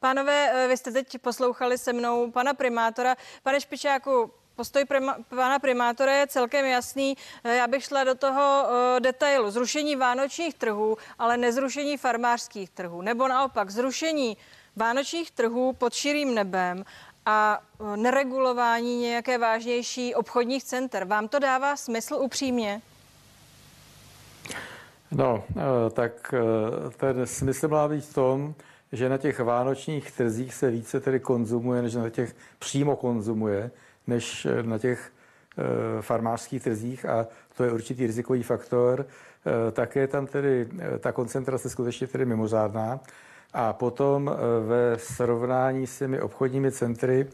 Pánové, 0.00 0.50
eh, 0.52 0.68
vy 0.68 0.76
jste 0.76 0.90
teď 0.92 1.18
poslouchali 1.18 1.78
se 1.78 1.92
mnou 1.92 2.30
pana 2.30 2.54
primátora. 2.54 3.16
Pane 3.42 3.60
Špičáku, 3.60 4.30
Postoj 4.58 4.84
prima, 4.84 5.16
pana 5.28 5.58
primátora 5.58 6.12
je 6.12 6.26
celkem 6.26 6.66
jasný. 6.66 7.16
Eh, 7.44 7.56
já 7.56 7.66
bych 7.66 7.84
šla 7.84 8.04
do 8.04 8.14
toho 8.14 8.64
uh, 8.64 9.00
detailu. 9.00 9.50
Zrušení 9.50 9.96
vánočních 9.96 10.54
trhů, 10.54 10.96
ale 11.18 11.36
nezrušení 11.36 11.96
farmářských 11.96 12.70
trhů. 12.70 13.02
Nebo 13.02 13.28
naopak 13.28 13.70
zrušení 13.70 14.36
vánočních 14.76 15.30
trhů 15.30 15.72
pod 15.72 15.94
širým 15.94 16.34
nebem 16.34 16.84
a 17.26 17.58
uh, 17.78 17.96
neregulování 17.96 19.00
nějaké 19.00 19.38
vážnější 19.38 20.14
obchodních 20.14 20.64
center. 20.64 21.04
Vám 21.04 21.28
to 21.28 21.38
dává 21.38 21.76
smysl 21.76 22.14
upřímně? 22.14 22.82
No, 25.10 25.44
tak 25.92 26.34
ten 26.96 27.26
smysl 27.26 27.68
má 27.68 27.88
být 27.88 28.04
v 28.04 28.14
tom, 28.14 28.54
že 28.92 29.08
na 29.08 29.18
těch 29.18 29.40
vánočních 29.40 30.10
trzích 30.12 30.54
se 30.54 30.70
více 30.70 31.00
tedy 31.00 31.20
konzumuje, 31.20 31.82
než 31.82 31.94
na 31.94 32.10
těch 32.10 32.36
přímo 32.58 32.96
konzumuje, 32.96 33.70
než 34.06 34.46
na 34.62 34.78
těch 34.78 35.12
farmářských 36.00 36.62
trzích 36.62 37.06
a 37.06 37.26
to 37.56 37.64
je 37.64 37.72
určitý 37.72 38.06
rizikový 38.06 38.42
faktor. 38.42 39.06
Také 39.72 40.00
je 40.00 40.08
tam 40.08 40.26
tedy 40.26 40.68
ta 40.98 41.12
koncentrace 41.12 41.70
skutečně 41.70 42.06
tedy 42.06 42.24
mimořádná. 42.24 43.00
A 43.52 43.72
potom 43.72 44.36
ve 44.66 44.98
srovnání 44.98 45.86
s 45.86 45.98
těmi 45.98 46.20
obchodními 46.20 46.72
centry 46.72 47.26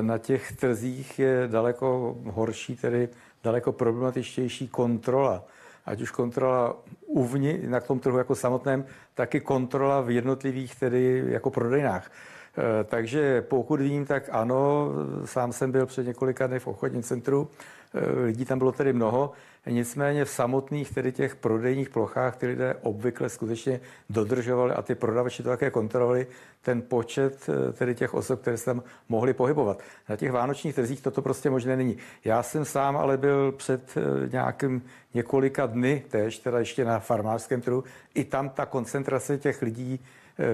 na 0.00 0.18
těch 0.18 0.52
trzích 0.52 1.18
je 1.18 1.48
daleko 1.50 2.16
horší, 2.24 2.76
tedy 2.76 3.08
daleko 3.44 3.72
problematičtější 3.72 4.68
kontrola 4.68 5.44
ať 5.86 6.00
už 6.00 6.10
kontrola 6.10 6.76
uvnitř, 7.14 7.64
na 7.68 7.80
tom 7.80 8.00
trhu 8.00 8.18
jako 8.18 8.34
samotném, 8.34 8.84
tak 9.14 9.34
i 9.34 9.40
kontrola 9.40 10.00
v 10.00 10.10
jednotlivých 10.10 10.74
tedy 10.74 11.24
jako 11.26 11.50
prodejnách. 11.50 12.10
Eh, 12.58 12.84
takže 12.84 13.42
pokud 13.42 13.80
vím, 13.80 14.06
tak 14.06 14.28
ano, 14.32 14.88
sám 15.24 15.52
jsem 15.52 15.72
byl 15.72 15.86
před 15.86 16.06
několika 16.06 16.46
dny 16.46 16.58
v 16.58 16.66
obchodním 16.66 17.02
centru, 17.02 17.50
eh, 17.94 18.20
lidí 18.20 18.44
tam 18.44 18.58
bylo 18.58 18.72
tedy 18.72 18.92
mnoho, 18.92 19.32
nicméně 19.66 20.24
v 20.24 20.30
samotných 20.30 20.94
tedy 20.94 21.12
těch 21.12 21.36
prodejních 21.36 21.88
plochách 21.88 22.36
ty 22.36 22.46
lidé 22.46 22.74
obvykle 22.82 23.28
skutečně 23.28 23.80
dodržovali 24.10 24.72
a 24.72 24.82
ty 24.82 24.94
prodavači 24.94 25.42
to 25.42 25.48
také 25.48 25.70
kontrolovali 25.70 26.26
ten 26.62 26.82
počet 26.82 27.48
eh, 27.48 27.72
tedy 27.72 27.94
těch 27.94 28.14
osob, 28.14 28.40
které 28.40 28.56
se 28.56 28.64
tam 28.64 28.82
mohly 29.08 29.34
pohybovat. 29.34 29.82
Na 30.08 30.16
těch 30.16 30.32
vánočních 30.32 30.74
trzích 30.74 31.00
toto 31.00 31.22
prostě 31.22 31.50
možné 31.50 31.76
není. 31.76 31.96
Já 32.24 32.42
jsem 32.42 32.64
sám 32.64 32.96
ale 32.96 33.16
byl 33.16 33.52
před 33.52 33.94
nějakým 34.32 34.82
několika 35.14 35.66
dny, 35.66 36.02
tež 36.08 36.38
teda 36.38 36.58
ještě 36.58 36.84
na 36.84 36.98
farmářském 36.98 37.60
trhu, 37.60 37.84
i 38.14 38.24
tam 38.24 38.48
ta 38.48 38.66
koncentrace 38.66 39.38
těch 39.38 39.62
lidí 39.62 40.00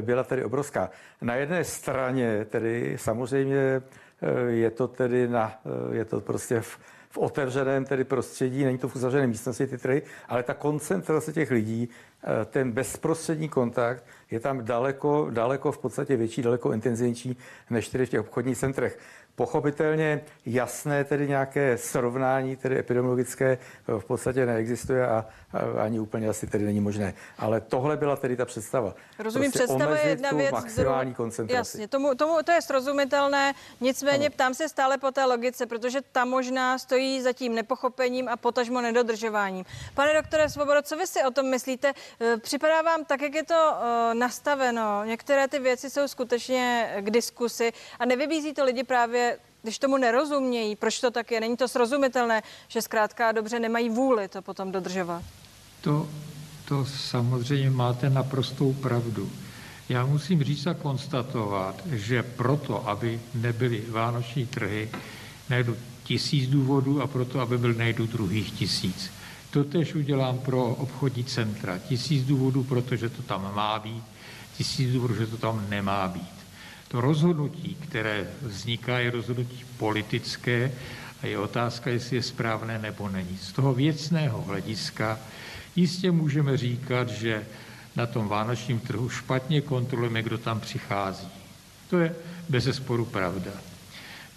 byla 0.00 0.24
tedy 0.24 0.44
obrovská. 0.44 0.90
Na 1.22 1.34
jedné 1.34 1.64
straně 1.64 2.44
tedy 2.44 2.96
samozřejmě 2.98 3.82
eh, 4.22 4.50
je 4.50 4.70
to 4.70 4.88
tedy 4.88 5.28
na, 5.28 5.60
eh, 5.92 5.96
je 5.96 6.04
to 6.04 6.20
prostě 6.20 6.60
v, 6.60 6.78
v 7.10 7.18
otevřeném 7.18 7.84
tedy 7.84 8.04
prostředí, 8.04 8.64
není 8.64 8.78
to 8.78 8.88
v 8.88 8.96
uzavřené 8.96 9.26
místnosti 9.26 9.66
ty 9.66 9.78
trhy, 9.78 10.02
ale 10.28 10.42
ta 10.42 10.54
koncentrace 10.54 11.32
těch 11.32 11.50
lidí, 11.50 11.88
ten 12.46 12.72
bezprostřední 12.72 13.48
kontakt 13.48 14.04
je 14.30 14.40
tam 14.40 14.64
daleko, 14.64 15.30
daleko 15.30 15.72
v 15.72 15.78
podstatě 15.78 16.16
větší, 16.16 16.42
daleko 16.42 16.72
intenzivnější 16.72 17.36
než 17.70 17.88
tedy 17.88 18.06
v 18.06 18.08
těch 18.08 18.20
obchodních 18.20 18.58
centrech. 18.58 18.98
Pochopitelně 19.34 20.20
jasné 20.46 21.04
tedy 21.04 21.28
nějaké 21.28 21.78
srovnání 21.78 22.56
tedy 22.56 22.78
epidemiologické 22.78 23.58
v 23.98 24.04
podstatě 24.04 24.46
neexistuje 24.46 25.06
a, 25.06 25.26
a 25.52 25.82
ani 25.82 26.00
úplně 26.00 26.28
asi 26.28 26.46
tedy 26.46 26.64
není 26.64 26.80
možné. 26.80 27.14
Ale 27.38 27.60
tohle 27.60 27.96
byla 27.96 28.16
tedy 28.16 28.36
ta 28.36 28.44
představa. 28.44 28.94
Rozumím, 29.18 29.50
prostě 29.50 29.66
představa 29.66 29.96
je 29.96 30.08
jedna 30.08 30.30
věc. 30.30 30.52
Maximální 30.52 31.14
koncentraci. 31.14 31.58
Jasně, 31.58 31.88
tomu, 31.88 32.14
tomu 32.14 32.42
to 32.44 32.52
je 32.52 32.62
srozumitelné. 32.62 33.54
Nicméně 33.80 34.26
ano. 34.26 34.34
ptám 34.34 34.54
se 34.54 34.68
stále 34.68 34.98
po 34.98 35.10
té 35.10 35.24
logice, 35.24 35.66
protože 35.66 36.00
ta 36.12 36.24
možná 36.24 36.78
stojí 36.78 37.22
za 37.22 37.32
tím 37.32 37.54
nepochopením 37.54 38.28
a 38.28 38.36
potažmo 38.36 38.80
nedodržováním. 38.80 39.64
Pane 39.94 40.14
doktore 40.14 40.48
Svobodo, 40.48 40.82
co 40.82 40.96
vy 40.96 41.06
si 41.06 41.24
o 41.24 41.30
tom 41.30 41.46
myslíte? 41.46 41.92
E, 42.20 42.36
připadá 42.36 42.82
vám 42.82 43.04
tak, 43.04 43.22
jak 43.22 43.34
je 43.34 43.44
to 43.44 43.54
uh, 43.54 44.14
nastaveno. 44.14 45.04
Některé 45.04 45.48
ty 45.48 45.58
věci 45.58 45.90
jsou 45.90 46.08
skutečně 46.08 46.94
k 47.00 47.10
diskusi 47.10 47.72
a 47.98 48.04
nevybízí 48.04 48.54
to 48.54 48.64
lidi 48.64 48.84
právě 48.84 49.19
když 49.62 49.78
tomu 49.78 49.96
nerozumějí, 49.96 50.76
proč 50.76 51.00
to 51.00 51.10
tak 51.10 51.30
je, 51.30 51.40
není 51.40 51.56
to 51.56 51.68
srozumitelné, 51.68 52.42
že 52.68 52.82
zkrátka 52.82 53.32
dobře 53.32 53.60
nemají 53.60 53.88
vůli 53.90 54.28
to 54.28 54.42
potom 54.42 54.72
dodržovat. 54.72 55.22
To, 55.80 56.08
to 56.68 56.84
samozřejmě 56.84 57.70
máte 57.70 58.10
naprostou 58.10 58.72
pravdu. 58.72 59.30
Já 59.88 60.06
musím 60.06 60.42
říct 60.42 60.66
a 60.66 60.74
konstatovat, 60.74 61.82
že 61.86 62.22
proto, 62.22 62.88
aby 62.88 63.20
nebyly 63.34 63.82
vánoční 63.88 64.46
trhy, 64.46 64.90
najdu 65.50 65.76
tisíc 66.04 66.50
důvodů 66.50 67.02
a 67.02 67.06
proto, 67.06 67.40
aby 67.40 67.58
byl 67.58 67.74
najdu 67.74 68.06
druhých 68.06 68.50
tisíc. 68.52 69.10
To 69.50 69.64
tež 69.64 69.94
udělám 69.94 70.38
pro 70.38 70.64
obchodní 70.66 71.24
centra. 71.24 71.78
Tisíc 71.78 72.26
důvodů, 72.26 72.64
protože 72.64 73.08
to 73.08 73.22
tam 73.22 73.54
má 73.54 73.78
být, 73.78 74.04
tisíc 74.56 74.92
důvodů, 74.92 75.14
že 75.14 75.26
to 75.26 75.36
tam 75.36 75.66
nemá 75.68 76.08
být. 76.08 76.39
To 76.90 77.00
rozhodnutí, 77.00 77.74
které 77.74 78.26
vzniká, 78.42 78.98
je 78.98 79.10
rozhodnutí 79.10 79.64
politické 79.78 80.72
a 81.22 81.26
je 81.26 81.38
otázka, 81.38 81.90
jestli 81.90 82.16
je 82.16 82.22
správné 82.22 82.78
nebo 82.78 83.08
není. 83.08 83.38
Z 83.38 83.52
toho 83.52 83.74
věcného 83.74 84.42
hlediska 84.42 85.18
jistě 85.76 86.10
můžeme 86.10 86.56
říkat, 86.56 87.08
že 87.08 87.46
na 87.96 88.06
tom 88.06 88.28
vánočním 88.28 88.80
trhu 88.80 89.08
špatně 89.08 89.60
kontrolujeme, 89.60 90.22
kdo 90.22 90.38
tam 90.38 90.60
přichází. 90.60 91.28
To 91.90 91.98
je 91.98 92.14
bez 92.48 92.76
sporu 92.76 93.04
pravda. 93.04 93.50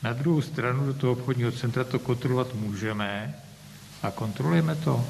Na 0.03 0.13
druhou 0.13 0.41
stranu 0.41 0.85
do 0.85 0.93
toho 0.93 1.13
obchodního 1.13 1.51
centra 1.51 1.83
to 1.83 1.99
kontrolovat 1.99 2.53
můžeme 2.53 3.35
a 4.03 4.11
kontrolujeme 4.11 4.75
to. 4.75 5.05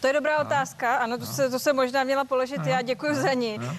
To 0.00 0.06
je 0.06 0.12
dobrá 0.12 0.38
no. 0.38 0.44
otázka, 0.44 0.96
ano, 0.96 1.18
to, 1.18 1.24
no. 1.24 1.32
se, 1.32 1.50
to 1.50 1.58
se 1.58 1.72
možná 1.72 2.04
měla 2.04 2.24
položit 2.24 2.58
no. 2.58 2.64
já, 2.64 2.82
děkuji 2.82 3.12
no. 3.12 3.22
za 3.22 3.32
ní. 3.32 3.58
No. 3.58 3.76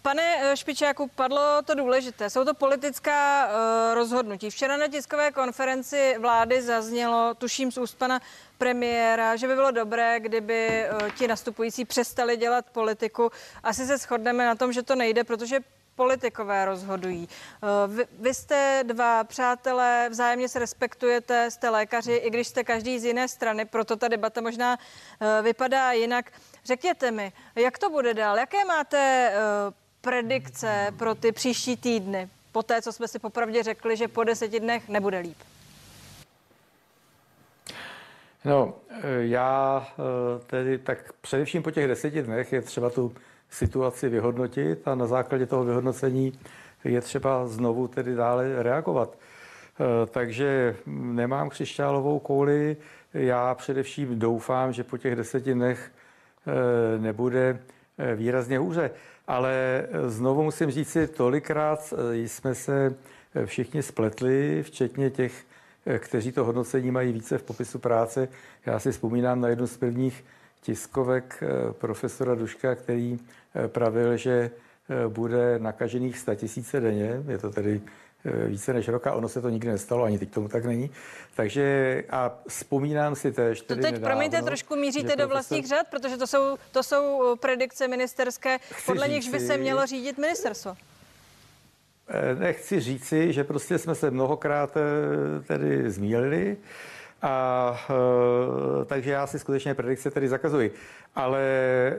Eh, 0.00 0.02
Pane 0.02 0.52
eh, 0.52 0.56
Špičáku, 0.56 1.08
padlo 1.14 1.62
to 1.64 1.74
důležité. 1.74 2.30
Jsou 2.30 2.44
to 2.44 2.54
politická 2.54 3.46
uh, 3.46 3.94
rozhodnutí. 3.94 4.50
Včera 4.50 4.76
na 4.76 4.88
tiskové 4.88 5.32
konferenci 5.32 6.14
vlády 6.18 6.62
zaznělo, 6.62 7.34
tuším 7.34 7.72
z 7.72 7.78
úst 7.78 7.98
pana 7.98 8.20
premiéra, 8.58 9.36
že 9.36 9.46
by 9.46 9.54
bylo 9.54 9.70
dobré, 9.70 10.20
kdyby 10.20 10.86
uh, 11.02 11.10
ti 11.10 11.28
nastupující 11.28 11.84
přestali 11.84 12.36
dělat 12.36 12.70
politiku. 12.72 13.30
Asi 13.62 13.86
se 13.86 13.98
shodneme 13.98 14.46
na 14.46 14.54
tom, 14.54 14.72
že 14.72 14.82
to 14.82 14.94
nejde, 14.94 15.24
protože 15.24 15.60
politikové 15.96 16.64
rozhodují. 16.64 17.28
Vy, 17.86 18.06
vy 18.18 18.34
jste 18.34 18.80
dva 18.86 19.24
přátelé, 19.24 20.08
vzájemně 20.10 20.48
se 20.48 20.58
respektujete, 20.58 21.50
jste 21.50 21.68
lékaři, 21.68 22.12
i 22.12 22.30
když 22.30 22.48
jste 22.48 22.64
každý 22.64 22.98
z 22.98 23.04
jiné 23.04 23.28
strany, 23.28 23.64
proto 23.64 23.96
ta 23.96 24.08
debata 24.08 24.40
možná 24.40 24.78
vypadá 25.42 25.92
jinak. 25.92 26.32
Řekněte 26.64 27.10
mi, 27.10 27.32
jak 27.56 27.78
to 27.78 27.90
bude 27.90 28.14
dál? 28.14 28.38
Jaké 28.38 28.64
máte 28.64 29.32
predikce 30.00 30.94
pro 30.96 31.14
ty 31.14 31.32
příští 31.32 31.76
týdny? 31.76 32.28
Po 32.52 32.62
té, 32.62 32.82
co 32.82 32.92
jsme 32.92 33.08
si 33.08 33.18
popravdě 33.18 33.62
řekli, 33.62 33.96
že 33.96 34.08
po 34.08 34.24
deseti 34.24 34.60
dnech 34.60 34.88
nebude 34.88 35.18
líp. 35.18 35.36
No, 38.44 38.74
já 39.18 39.86
eh, 39.88 40.44
tedy 40.46 40.78
tak 40.78 41.12
především 41.20 41.62
po 41.62 41.70
těch 41.70 41.88
deseti 41.88 42.22
dnech 42.22 42.52
je 42.52 42.62
třeba 42.62 42.90
tu 42.90 43.14
situaci 43.50 44.08
vyhodnotit 44.08 44.88
a 44.88 44.94
na 44.94 45.06
základě 45.06 45.46
toho 45.46 45.64
vyhodnocení 45.64 46.32
je 46.84 47.00
třeba 47.00 47.46
znovu 47.46 47.88
tedy 47.88 48.14
dále 48.14 48.62
reagovat. 48.62 49.18
Eh, 49.80 50.06
takže 50.06 50.76
nemám 50.86 51.48
křišťálovou 51.48 52.18
kouli. 52.18 52.76
Já 53.14 53.54
především 53.54 54.18
doufám, 54.18 54.72
že 54.72 54.84
po 54.84 54.98
těch 54.98 55.16
deseti 55.16 55.54
dnech 55.54 55.92
eh, 56.46 56.98
nebude 56.98 57.58
výrazně 58.16 58.58
hůře. 58.58 58.90
Ale 59.26 59.86
znovu 60.06 60.42
musím 60.42 60.70
říct 60.70 60.88
si, 60.88 61.06
tolikrát 61.06 61.94
eh, 61.96 62.16
jsme 62.16 62.54
se 62.54 62.94
eh, 63.34 63.46
všichni 63.46 63.82
spletli, 63.82 64.62
včetně 64.62 65.10
těch, 65.10 65.44
eh, 65.86 65.98
kteří 65.98 66.32
to 66.32 66.44
hodnocení 66.44 66.90
mají 66.90 67.12
více 67.12 67.38
v 67.38 67.42
popisu 67.42 67.78
práce. 67.78 68.28
Já 68.66 68.78
si 68.78 68.92
vzpomínám 68.92 69.40
na 69.40 69.48
jednu 69.48 69.66
z 69.66 69.76
prvních 69.76 70.24
tiskovek 70.60 71.42
profesora 71.72 72.34
Duška, 72.34 72.74
který 72.74 73.18
pravil, 73.66 74.16
že 74.16 74.50
bude 75.08 75.58
nakažených 75.58 76.18
100 76.18 76.34
tisíce 76.34 76.80
denně. 76.80 77.22
Je 77.28 77.38
to 77.38 77.50
tedy 77.50 77.80
Eh, 77.80 78.09
více 78.24 78.72
než 78.72 78.88
roka. 78.88 79.12
Ono 79.12 79.28
se 79.28 79.42
to 79.42 79.48
nikdy 79.48 79.68
nestalo, 79.68 80.04
ani 80.04 80.18
teď 80.18 80.30
tomu 80.30 80.48
tak 80.48 80.64
není. 80.64 80.90
Takže 81.34 82.04
a 82.10 82.38
vzpomínám 82.48 83.14
si 83.14 83.32
tež. 83.32 83.60
To 83.60 83.74
teď, 83.74 83.82
nedávno, 83.82 84.06
promiňte, 84.06 84.42
trošku 84.42 84.76
míříte 84.76 85.16
do 85.16 85.28
vlastních 85.28 85.66
řad, 85.66 85.86
protože 85.90 86.16
to 86.16 86.26
jsou, 86.26 86.56
to 86.72 86.82
jsou 86.82 87.36
predikce 87.40 87.88
ministerské, 87.88 88.58
podle 88.86 89.08
nichž 89.08 89.28
by 89.28 89.40
se 89.40 89.56
mělo 89.56 89.86
řídit 89.86 90.18
ministerstvo. 90.18 90.76
Eh, 92.08 92.34
nechci 92.34 92.80
říci, 92.80 93.32
že 93.32 93.44
prostě 93.44 93.78
jsme 93.78 93.94
se 93.94 94.10
mnohokrát 94.10 94.76
eh, 94.76 94.80
tedy 95.40 95.90
zmílili. 95.90 96.56
A 97.22 97.76
e, 97.90 98.84
takže 98.84 99.10
já 99.10 99.26
si 99.26 99.38
skutečně 99.38 99.74
predikce 99.74 100.10
tedy 100.10 100.28
zakazuji. 100.28 100.74
Ale 101.14 101.40
e, 101.40 101.94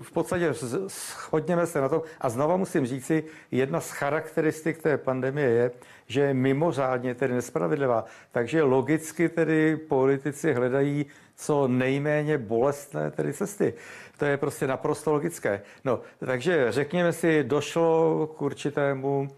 v 0.00 0.12
podstatě 0.12 0.52
shodněme 0.88 1.66
se 1.66 1.80
na 1.80 1.88
tom. 1.88 2.02
A 2.20 2.28
znova 2.28 2.56
musím 2.56 2.86
říci, 2.86 3.24
jedna 3.50 3.80
z 3.80 3.90
charakteristik 3.90 4.82
té 4.82 4.98
pandemie 4.98 5.48
je, 5.48 5.70
že 6.06 6.20
je 6.20 6.34
mimořádně 6.34 7.14
tedy 7.14 7.34
nespravedlivá. 7.34 8.04
Takže 8.32 8.62
logicky 8.62 9.28
tedy 9.28 9.76
politici 9.76 10.52
hledají 10.52 11.06
co 11.36 11.68
nejméně 11.68 12.38
bolestné 12.38 13.10
tedy 13.10 13.32
cesty. 13.32 13.74
To 14.18 14.24
je 14.24 14.36
prostě 14.36 14.66
naprosto 14.66 15.12
logické. 15.12 15.62
No, 15.84 16.00
takže 16.18 16.72
řekněme 16.72 17.12
si, 17.12 17.44
došlo 17.44 18.26
k 18.26 18.42
určitému 18.42 19.28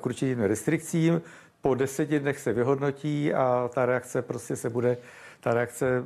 k 0.00 0.06
určitým 0.06 0.40
restrikcím, 0.40 1.22
po 1.62 1.74
deseti 1.74 2.20
dnech 2.20 2.38
se 2.38 2.52
vyhodnotí 2.52 3.34
a 3.34 3.70
ta 3.74 3.86
reakce 3.86 4.22
prostě 4.22 4.56
se 4.56 4.70
bude, 4.70 4.96
ta 5.40 5.54
reakce 5.54 6.04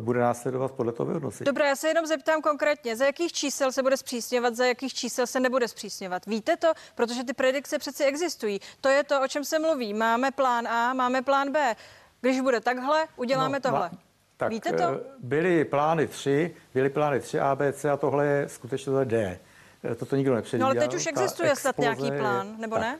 bude 0.00 0.20
následovat 0.20 0.72
podle 0.72 0.92
toho 0.92 1.06
vyhodnocení. 1.06 1.44
Dobré, 1.44 1.68
já 1.68 1.76
se 1.76 1.88
jenom 1.88 2.06
zeptám 2.06 2.42
konkrétně, 2.42 2.96
za 2.96 3.04
jakých 3.04 3.32
čísel 3.32 3.72
se 3.72 3.82
bude 3.82 3.96
zpřísňovat, 3.96 4.54
za 4.54 4.64
jakých 4.66 4.94
čísel 4.94 5.26
se 5.26 5.40
nebude 5.40 5.68
zpřísňovat. 5.68 6.26
Víte 6.26 6.56
to? 6.56 6.72
Protože 6.94 7.24
ty 7.24 7.32
predikce 7.32 7.78
přeci 7.78 8.04
existují. 8.04 8.60
To 8.80 8.88
je 8.88 9.04
to, 9.04 9.22
o 9.22 9.28
čem 9.28 9.44
se 9.44 9.58
mluví. 9.58 9.94
Máme 9.94 10.30
plán 10.30 10.68
A, 10.68 10.94
máme 10.94 11.22
plán 11.22 11.52
B. 11.52 11.76
Když 12.20 12.40
bude 12.40 12.60
takhle, 12.60 13.06
uděláme 13.16 13.58
no, 13.58 13.70
tohle. 13.70 13.90
Ma, 13.92 13.98
tak, 14.36 14.50
Víte 14.50 14.72
to? 14.72 14.82
Eh, 14.82 15.00
byly 15.18 15.64
plány 15.64 16.06
3, 16.06 16.54
byly 16.74 16.90
plány 16.90 17.20
3 17.20 17.40
A, 17.40 17.54
B, 17.54 17.72
C 17.72 17.90
a 17.90 17.96
tohle 17.96 18.26
je 18.26 18.48
skutečně 18.48 18.92
to 18.92 19.04
D. 19.04 19.38
Eh, 19.84 19.94
toto 19.94 20.16
nikdo 20.16 20.34
nepředvídal. 20.34 20.74
No 20.74 20.80
ale 20.80 20.88
teď 20.88 20.96
už 20.96 21.06
existuje 21.06 21.56
snad 21.56 21.78
nějaký 21.78 22.10
plán, 22.10 22.54
nebo 22.58 22.76
tak. 22.76 22.82
ne? 22.82 22.98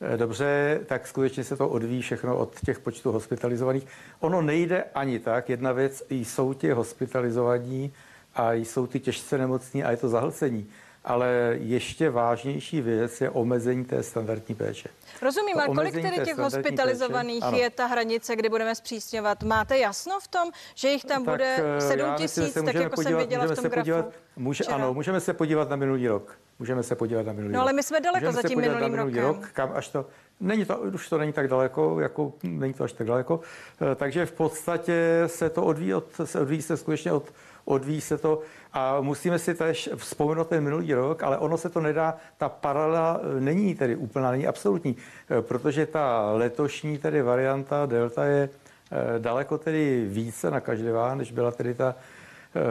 Eh, 0.00 0.16
dobře, 0.16 0.80
tak 0.86 1.06
skutečně 1.06 1.44
se 1.44 1.56
to 1.56 1.68
odvíjí 1.68 2.02
všechno 2.02 2.36
od 2.36 2.60
těch 2.60 2.78
počtů 2.78 3.12
hospitalizovaných. 3.12 3.86
Ono 4.20 4.42
nejde 4.42 4.84
ani 4.94 5.18
tak. 5.18 5.48
Jedna 5.48 5.72
věc, 5.72 6.02
jsou 6.10 6.54
ti 6.54 6.70
hospitalizovaní 6.70 7.92
a 8.34 8.52
jsou 8.52 8.86
ty 8.86 9.00
těžce 9.00 9.38
nemocní 9.38 9.84
a 9.84 9.90
je 9.90 9.96
to 9.96 10.08
zahlcení 10.08 10.68
ale 11.08 11.56
ještě 11.60 12.10
vážnější 12.10 12.80
věc 12.80 13.20
je 13.20 13.30
omezení 13.30 13.84
té 13.84 14.02
standardní 14.02 14.54
péče. 14.54 14.88
Rozumím, 15.22 15.58
a 15.58 15.66
kolik 15.66 15.92
tedy 15.92 16.20
těch 16.24 16.38
hospitalizovaných 16.38 17.44
péče? 17.44 17.62
je 17.62 17.70
ta 17.70 17.86
hranice, 17.86 18.36
kdy 18.36 18.48
budeme 18.48 18.74
zpřísňovat? 18.74 19.42
Máte 19.42 19.78
jasno 19.78 20.20
v 20.20 20.28
tom, 20.28 20.50
že 20.74 20.88
jich 20.88 21.04
tam 21.04 21.24
tak 21.24 21.34
bude 21.34 21.56
7 21.78 22.14
tisíc, 22.16 22.54
tak 22.54 22.74
jako 22.74 22.96
podívat, 22.96 23.10
jsem 23.10 23.18
viděla 23.18 23.44
v 23.46 23.54
tom 23.54 23.64
grafu? 23.64 23.74
Podívat, 23.74 24.06
může, 24.36 24.64
ano, 24.64 24.94
můžeme 24.94 25.20
se 25.20 25.32
podívat 25.32 25.70
na 25.70 25.76
minulý 25.76 26.08
rok. 26.08 26.38
Můžeme 26.58 26.82
se 26.82 26.94
podívat 26.94 27.26
na 27.26 27.32
minulý 27.32 27.54
No 27.54 27.60
ale 27.60 27.72
my 27.72 27.82
jsme 27.82 28.00
daleko 28.00 28.26
můžeme 28.26 28.42
za 28.42 28.48
tím 28.48 28.60
minulým 28.60 28.90
minulý 28.90 29.20
rokem. 29.20 29.42
Rok, 29.42 29.50
kam 29.52 29.72
až 29.74 29.88
to, 29.88 30.06
Není 30.40 30.64
to, 30.64 30.78
už 30.78 31.08
to 31.08 31.18
není 31.18 31.32
tak 31.32 31.48
daleko, 31.48 32.00
jako 32.00 32.32
není 32.42 32.74
to 32.74 32.84
až 32.84 32.92
tak 32.92 33.06
daleko. 33.06 33.40
Eh, 33.80 33.94
takže 33.94 34.26
v 34.26 34.32
podstatě 34.32 35.22
se 35.26 35.50
to 35.50 35.64
odvíjí, 35.64 35.94
od, 35.94 36.04
se 36.24 36.40
odvíjí 36.40 36.62
se 36.62 36.76
skutečně 36.76 37.12
od, 37.12 37.32
odvíjí 37.64 38.00
se 38.00 38.18
to 38.18 38.40
a 38.72 39.00
musíme 39.00 39.38
si 39.38 39.54
tež 39.54 39.90
vzpomenout 39.96 40.48
ten 40.48 40.64
minulý 40.64 40.94
rok, 40.94 41.22
ale 41.22 41.38
ono 41.38 41.58
se 41.58 41.68
to 41.68 41.80
nedá, 41.80 42.16
ta 42.36 42.48
paralela 42.48 43.20
e, 43.36 43.40
není 43.40 43.74
tedy 43.74 43.96
úplná, 43.96 44.30
není 44.30 44.46
absolutní, 44.46 44.96
protože 45.40 45.86
ta 45.86 46.30
letošní 46.32 46.98
tedy 46.98 47.22
varianta 47.22 47.86
Delta 47.86 48.24
je 48.24 48.42
e, 48.42 49.18
daleko 49.18 49.58
tedy 49.58 50.04
více 50.08 50.50
nakažlivá, 50.50 51.14
než 51.14 51.32
byla 51.32 51.50
tedy 51.50 51.74
ta 51.74 51.94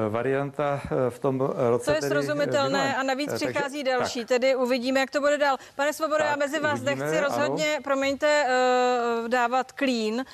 varianta 0.10 0.82
v 1.10 1.20
tom 1.20 1.40
roce. 1.70 1.92
To 1.92 2.06
je 2.06 2.10
srozumitelné 2.10 2.96
a 2.96 3.04
navíc 3.04 3.30
Takže, 3.30 3.46
přichází 3.46 3.84
další, 3.84 4.20
tak. 4.20 4.28
tedy 4.28 4.56
uvidíme, 4.56 5.00
jak 5.00 5.12
to 5.12 5.20
bude 5.20 5.38
dál. 5.38 5.58
Pane 5.76 5.94
Svobodo, 5.94 6.24
já 6.24 6.36
mezi 6.36 6.60
vás 6.60 6.82
uvidíme, 6.82 6.96
nechci 7.06 7.20
rozhodně, 7.20 7.74
ano. 7.74 7.84
promiňte, 7.84 8.46
dávat 9.28 9.72
klín, 9.72 10.26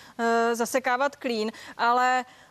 zasekávat 0.53 1.15
klín, 1.15 1.51
ale 1.77 2.23
Eh, 2.23 2.42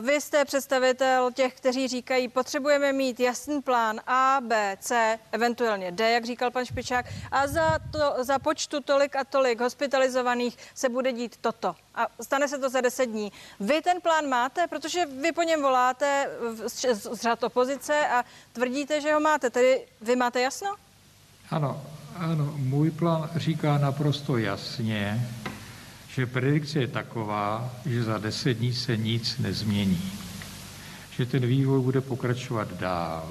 vy 0.00 0.20
jste 0.20 0.44
představitel 0.44 1.32
těch, 1.32 1.54
kteří 1.54 1.88
říkají, 1.88 2.28
potřebujeme 2.28 2.92
mít 2.92 3.20
jasný 3.20 3.62
plán 3.62 4.00
A, 4.06 4.38
B, 4.40 4.76
C, 4.80 5.18
eventuálně 5.32 5.92
D, 5.92 6.10
jak 6.10 6.24
říkal 6.24 6.50
pan 6.50 6.64
Špičák, 6.64 7.06
a 7.30 7.46
za, 7.46 7.78
to, 7.92 8.24
za 8.24 8.38
počtu 8.38 8.80
tolik 8.80 9.16
a 9.16 9.24
tolik 9.24 9.60
hospitalizovaných 9.60 10.58
se 10.74 10.88
bude 10.88 11.12
dít 11.12 11.36
toto. 11.40 11.74
A 11.94 12.06
stane 12.20 12.48
se 12.48 12.58
to 12.58 12.68
za 12.68 12.80
deset 12.80 13.06
dní. 13.06 13.32
Vy 13.60 13.82
ten 13.82 14.00
plán 14.00 14.28
máte, 14.28 14.66
protože 14.66 15.06
vy 15.06 15.32
po 15.32 15.42
něm 15.42 15.62
voláte 15.62 16.30
z, 16.66 16.94
z 16.94 17.20
řad 17.20 17.42
opozice 17.42 18.08
a 18.08 18.24
tvrdíte, 18.52 19.00
že 19.00 19.14
ho 19.14 19.20
máte. 19.20 19.50
Tedy 19.50 19.86
vy 20.00 20.16
máte 20.16 20.40
jasno? 20.40 20.74
Ano, 21.50 21.82
ano, 22.16 22.54
můj 22.56 22.90
plán 22.90 23.30
říká 23.36 23.78
naprosto 23.78 24.36
jasně, 24.38 25.28
že 26.16 26.26
predikce 26.26 26.78
je 26.78 26.86
taková, 26.86 27.74
že 27.86 28.02
za 28.04 28.18
deset 28.18 28.54
dní 28.54 28.74
se 28.74 28.96
nic 28.96 29.38
nezmění. 29.38 30.12
Že 31.16 31.26
ten 31.26 31.46
vývoj 31.46 31.80
bude 31.80 32.00
pokračovat 32.00 32.72
dál. 32.72 33.28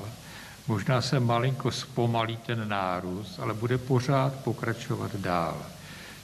Možná 0.68 1.02
se 1.02 1.20
malinko 1.20 1.72
zpomalí 1.72 2.38
ten 2.38 2.70
nárůst, 2.70 3.40
ale 3.40 3.54
bude 3.54 3.78
pořád 3.78 4.34
pokračovat 4.34 5.16
dál. 5.16 5.66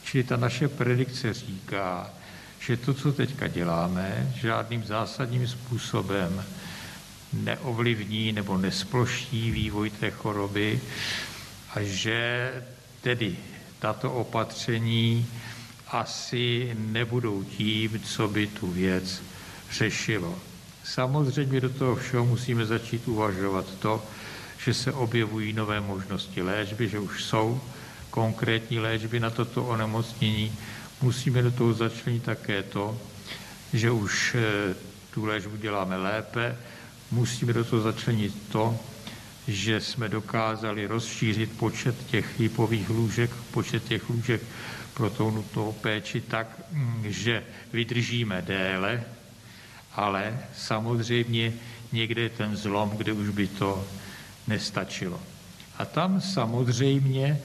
Čili 0.03 0.23
ta 0.23 0.37
naše 0.37 0.67
predikce 0.67 1.33
říká, 1.33 2.09
že 2.59 2.77
to, 2.77 2.93
co 2.93 3.13
teďka 3.13 3.47
děláme, 3.47 4.33
žádným 4.35 4.83
zásadním 4.83 5.47
způsobem 5.47 6.43
neovlivní 7.33 8.31
nebo 8.31 8.57
nesploští 8.57 9.51
vývoj 9.51 9.89
té 9.89 10.11
choroby 10.11 10.81
a 11.75 11.81
že 11.81 12.51
tedy 13.01 13.37
tato 13.79 14.11
opatření 14.11 15.27
asi 15.99 16.75
nebudou 16.79 17.43
tím, 17.43 17.99
co 17.99 18.27
by 18.27 18.47
tu 18.47 18.67
věc 18.71 19.21
řešilo. 19.71 20.35
Samozřejmě 20.83 21.61
do 21.61 21.69
toho 21.69 21.95
všeho 21.95 22.25
musíme 22.25 22.65
začít 22.65 23.07
uvažovat 23.07 23.65
to, 23.79 24.03
že 24.65 24.73
se 24.73 24.91
objevují 24.93 25.53
nové 25.53 25.81
možnosti 25.81 26.41
léčby, 26.41 26.89
že 26.89 26.99
už 26.99 27.23
jsou 27.23 27.61
konkrétní 28.09 28.79
léčby 28.79 29.19
na 29.19 29.29
toto 29.29 29.63
onemocnění. 29.65 30.51
Musíme 31.01 31.41
do 31.41 31.51
toho 31.51 31.73
začlenit 31.73 32.23
také 32.23 32.63
to, 32.63 32.97
že 33.73 33.91
už 33.91 34.35
eh, 34.35 34.75
tu 35.13 35.25
léčbu 35.25 35.55
děláme 35.57 35.97
lépe. 35.97 36.55
Musíme 37.11 37.53
do 37.53 37.63
toho 37.63 37.81
začlenit 37.81 38.33
to, 38.51 38.79
že 39.47 39.81
jsme 39.81 40.09
dokázali 40.09 40.87
rozšířit 40.87 41.57
počet 41.57 41.95
těch 42.07 42.39
hypových 42.39 42.89
lůžek, 42.89 43.31
počet 43.51 43.83
těch 43.83 44.09
lůžek 44.09 44.41
pro 44.95 45.09
tou 45.09 45.31
nutnou 45.31 45.71
péči 45.71 46.21
tak, 46.21 46.47
mm, 46.71 47.03
že 47.07 47.43
vydržíme 47.73 48.41
déle, 48.41 49.03
ale 49.93 50.39
samozřejmě 50.57 51.53
někde 51.91 52.21
je 52.21 52.29
ten 52.29 52.55
zlom, 52.55 52.89
kde 52.89 53.13
už 53.13 53.29
by 53.29 53.47
to 53.47 53.87
nestačilo. 54.47 55.19
A 55.77 55.85
tam 55.85 56.21
samozřejmě 56.21 57.39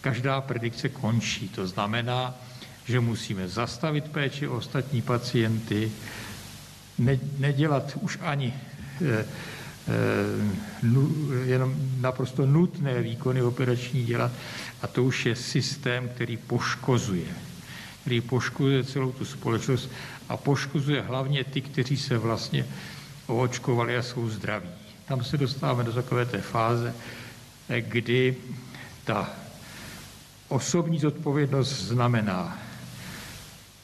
každá 0.00 0.40
predikce 0.40 0.88
končí. 0.88 1.48
To 1.48 1.66
znamená, 1.66 2.34
že 2.84 3.00
musíme 3.00 3.48
zastavit 3.48 4.08
péči 4.08 4.48
ostatní 4.48 5.02
pacienty, 5.02 5.92
ne, 6.98 7.18
nedělat 7.38 7.96
už 8.00 8.18
ani 8.20 8.54
eh, 9.00 9.24
jenom 11.44 11.74
naprosto 12.00 12.46
nutné 12.46 13.02
výkony 13.02 13.42
operační 13.42 14.04
dělat, 14.04 14.32
a 14.82 14.86
to 14.86 15.04
už 15.04 15.26
je 15.26 15.36
systém, 15.36 16.08
který 16.08 16.36
poškozuje. 16.36 17.26
Který 18.00 18.20
poškozuje 18.20 18.84
celou 18.84 19.12
tu 19.12 19.24
společnost 19.24 19.90
a 20.28 20.36
poškozuje 20.36 21.02
hlavně 21.02 21.44
ty, 21.44 21.60
kteří 21.60 21.96
se 21.96 22.18
vlastně 22.18 22.66
oočkovali 23.26 23.96
a 23.96 24.02
jsou 24.02 24.28
zdraví. 24.28 24.68
Tam 25.04 25.24
se 25.24 25.36
dostáváme 25.36 25.84
do 25.84 25.92
takové 25.92 26.26
té 26.26 26.40
fáze, 26.40 26.94
kdy 27.80 28.36
ta 29.04 29.30
osobní 30.48 30.98
zodpovědnost 30.98 31.80
znamená 31.80 32.58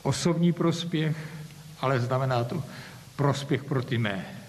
osobní 0.02 0.52
prospěch, 0.52 1.16
ale 1.80 2.00
znamená 2.00 2.44
to 2.44 2.64
prospěch 3.16 3.64
pro 3.64 3.82
ty 3.82 3.98
mé. 3.98 4.39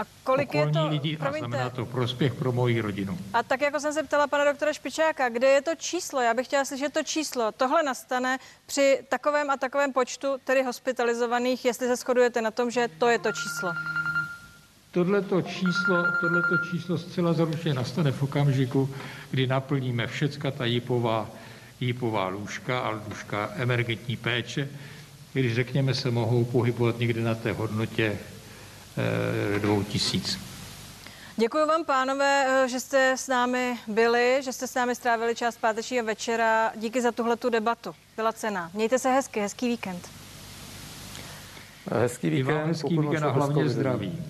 A 0.00 0.04
kolik 0.24 0.54
je 0.54 0.70
to, 0.70 0.88
lidi 0.88 1.16
promiňte. 1.16 1.46
a 1.46 1.48
znamená 1.48 1.70
to 1.70 1.86
prospěch 1.86 2.34
pro 2.34 2.52
moji 2.52 2.80
rodinu. 2.80 3.18
A 3.32 3.42
tak 3.42 3.60
jako 3.60 3.80
jsem 3.80 3.92
se 3.92 4.02
ptala 4.02 4.26
pana 4.26 4.44
doktora 4.44 4.72
Špičáka, 4.72 5.28
kde 5.28 5.46
je 5.46 5.62
to 5.62 5.70
číslo? 5.76 6.20
Já 6.20 6.34
bych 6.34 6.46
chtěla 6.46 6.64
slyšet 6.64 6.92
to 6.92 7.02
číslo. 7.02 7.52
Tohle 7.52 7.82
nastane 7.82 8.38
při 8.66 9.00
takovém 9.08 9.50
a 9.50 9.56
takovém 9.56 9.92
počtu 9.92 10.28
tedy 10.44 10.62
hospitalizovaných, 10.62 11.64
jestli 11.64 11.86
se 11.86 11.96
shodujete 11.96 12.42
na 12.42 12.50
tom, 12.50 12.70
že 12.70 12.88
to 12.98 13.08
je 13.08 13.18
to 13.18 13.32
číslo. 13.32 13.72
Tohleto 14.90 15.42
číslo, 15.42 15.96
tohleto 16.20 16.58
číslo 16.70 16.98
zcela 16.98 17.32
zaručeně 17.32 17.74
nastane 17.74 18.12
v 18.12 18.22
okamžiku, 18.22 18.90
kdy 19.30 19.46
naplníme 19.46 20.06
všecka 20.06 20.50
ta 20.50 20.64
jípová, 20.64 21.30
jípová 21.80 22.28
lůžka 22.28 22.80
a 22.80 22.90
lůžka 22.90 23.50
emergentní 23.56 24.16
péče, 24.16 24.68
když 25.32 25.54
řekněme 25.54 25.94
se 25.94 26.10
mohou 26.10 26.44
pohybovat 26.44 26.98
někde 26.98 27.20
na 27.20 27.34
té 27.34 27.52
hodnotě 27.52 28.18
Eh, 28.98 29.58
dvou 29.58 29.82
tisíc. 29.82 30.38
Děkuji 31.36 31.66
vám, 31.66 31.84
pánové, 31.84 32.64
eh, 32.64 32.68
že 32.68 32.80
jste 32.80 33.12
s 33.16 33.28
námi 33.28 33.78
byli, 33.86 34.40
že 34.44 34.52
jste 34.52 34.66
s 34.66 34.74
námi 34.74 34.94
strávili 34.94 35.34
část 35.34 35.56
pátečního 35.56 36.04
večera. 36.04 36.72
Díky 36.76 37.00
za 37.02 37.12
tuhle 37.12 37.36
debatu. 37.50 37.94
Byla 38.16 38.32
cena. 38.32 38.70
Mějte 38.74 38.98
se 38.98 39.10
hezky, 39.10 39.40
hezký 39.40 39.68
víkend. 39.68 40.08
Hezký 41.92 42.30
víkend, 42.30 42.66
hezký 42.66 42.98
víkend 42.98 43.24
a 43.24 43.30
hlavně 43.30 43.68
zdraví. 43.68 44.24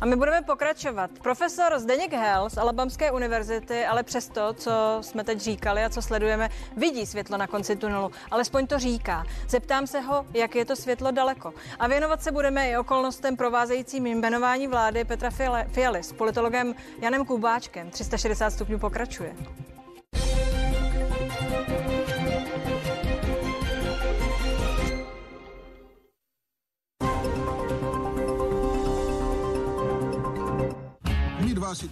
A 0.00 0.06
my 0.06 0.16
budeme 0.16 0.42
pokračovat. 0.42 1.10
Profesor 1.22 1.78
Zdeněk 1.78 2.12
Hell 2.12 2.50
z 2.50 2.58
Alabamské 2.58 3.10
univerzity, 3.10 3.86
ale 3.86 4.02
přesto, 4.02 4.54
co 4.54 4.98
jsme 5.00 5.24
teď 5.24 5.40
říkali 5.40 5.84
a 5.84 5.90
co 5.90 6.02
sledujeme, 6.02 6.48
vidí 6.76 7.06
světlo 7.06 7.36
na 7.36 7.46
konci 7.46 7.76
tunelu. 7.76 8.10
Alespoň 8.30 8.66
to 8.66 8.78
říká. 8.78 9.24
Zeptám 9.48 9.86
se 9.86 10.00
ho, 10.00 10.26
jak 10.34 10.54
je 10.54 10.64
to 10.64 10.76
světlo 10.76 11.10
daleko. 11.10 11.54
A 11.78 11.86
věnovat 11.86 12.22
se 12.22 12.32
budeme 12.32 12.70
i 12.70 12.76
okolnostem 12.76 13.36
provázejícím 13.36 14.06
jmenování 14.06 14.66
vlády 14.66 15.04
Petra 15.04 15.30
Fialy 15.70 16.02
s 16.02 16.12
politologem 16.12 16.74
Janem 17.02 17.24
Kubáčkem. 17.24 17.90
360 17.90 18.50
stupňů 18.50 18.78
pokračuje. 18.78 19.36
Krizová 31.66 31.74
situace. 31.74 31.86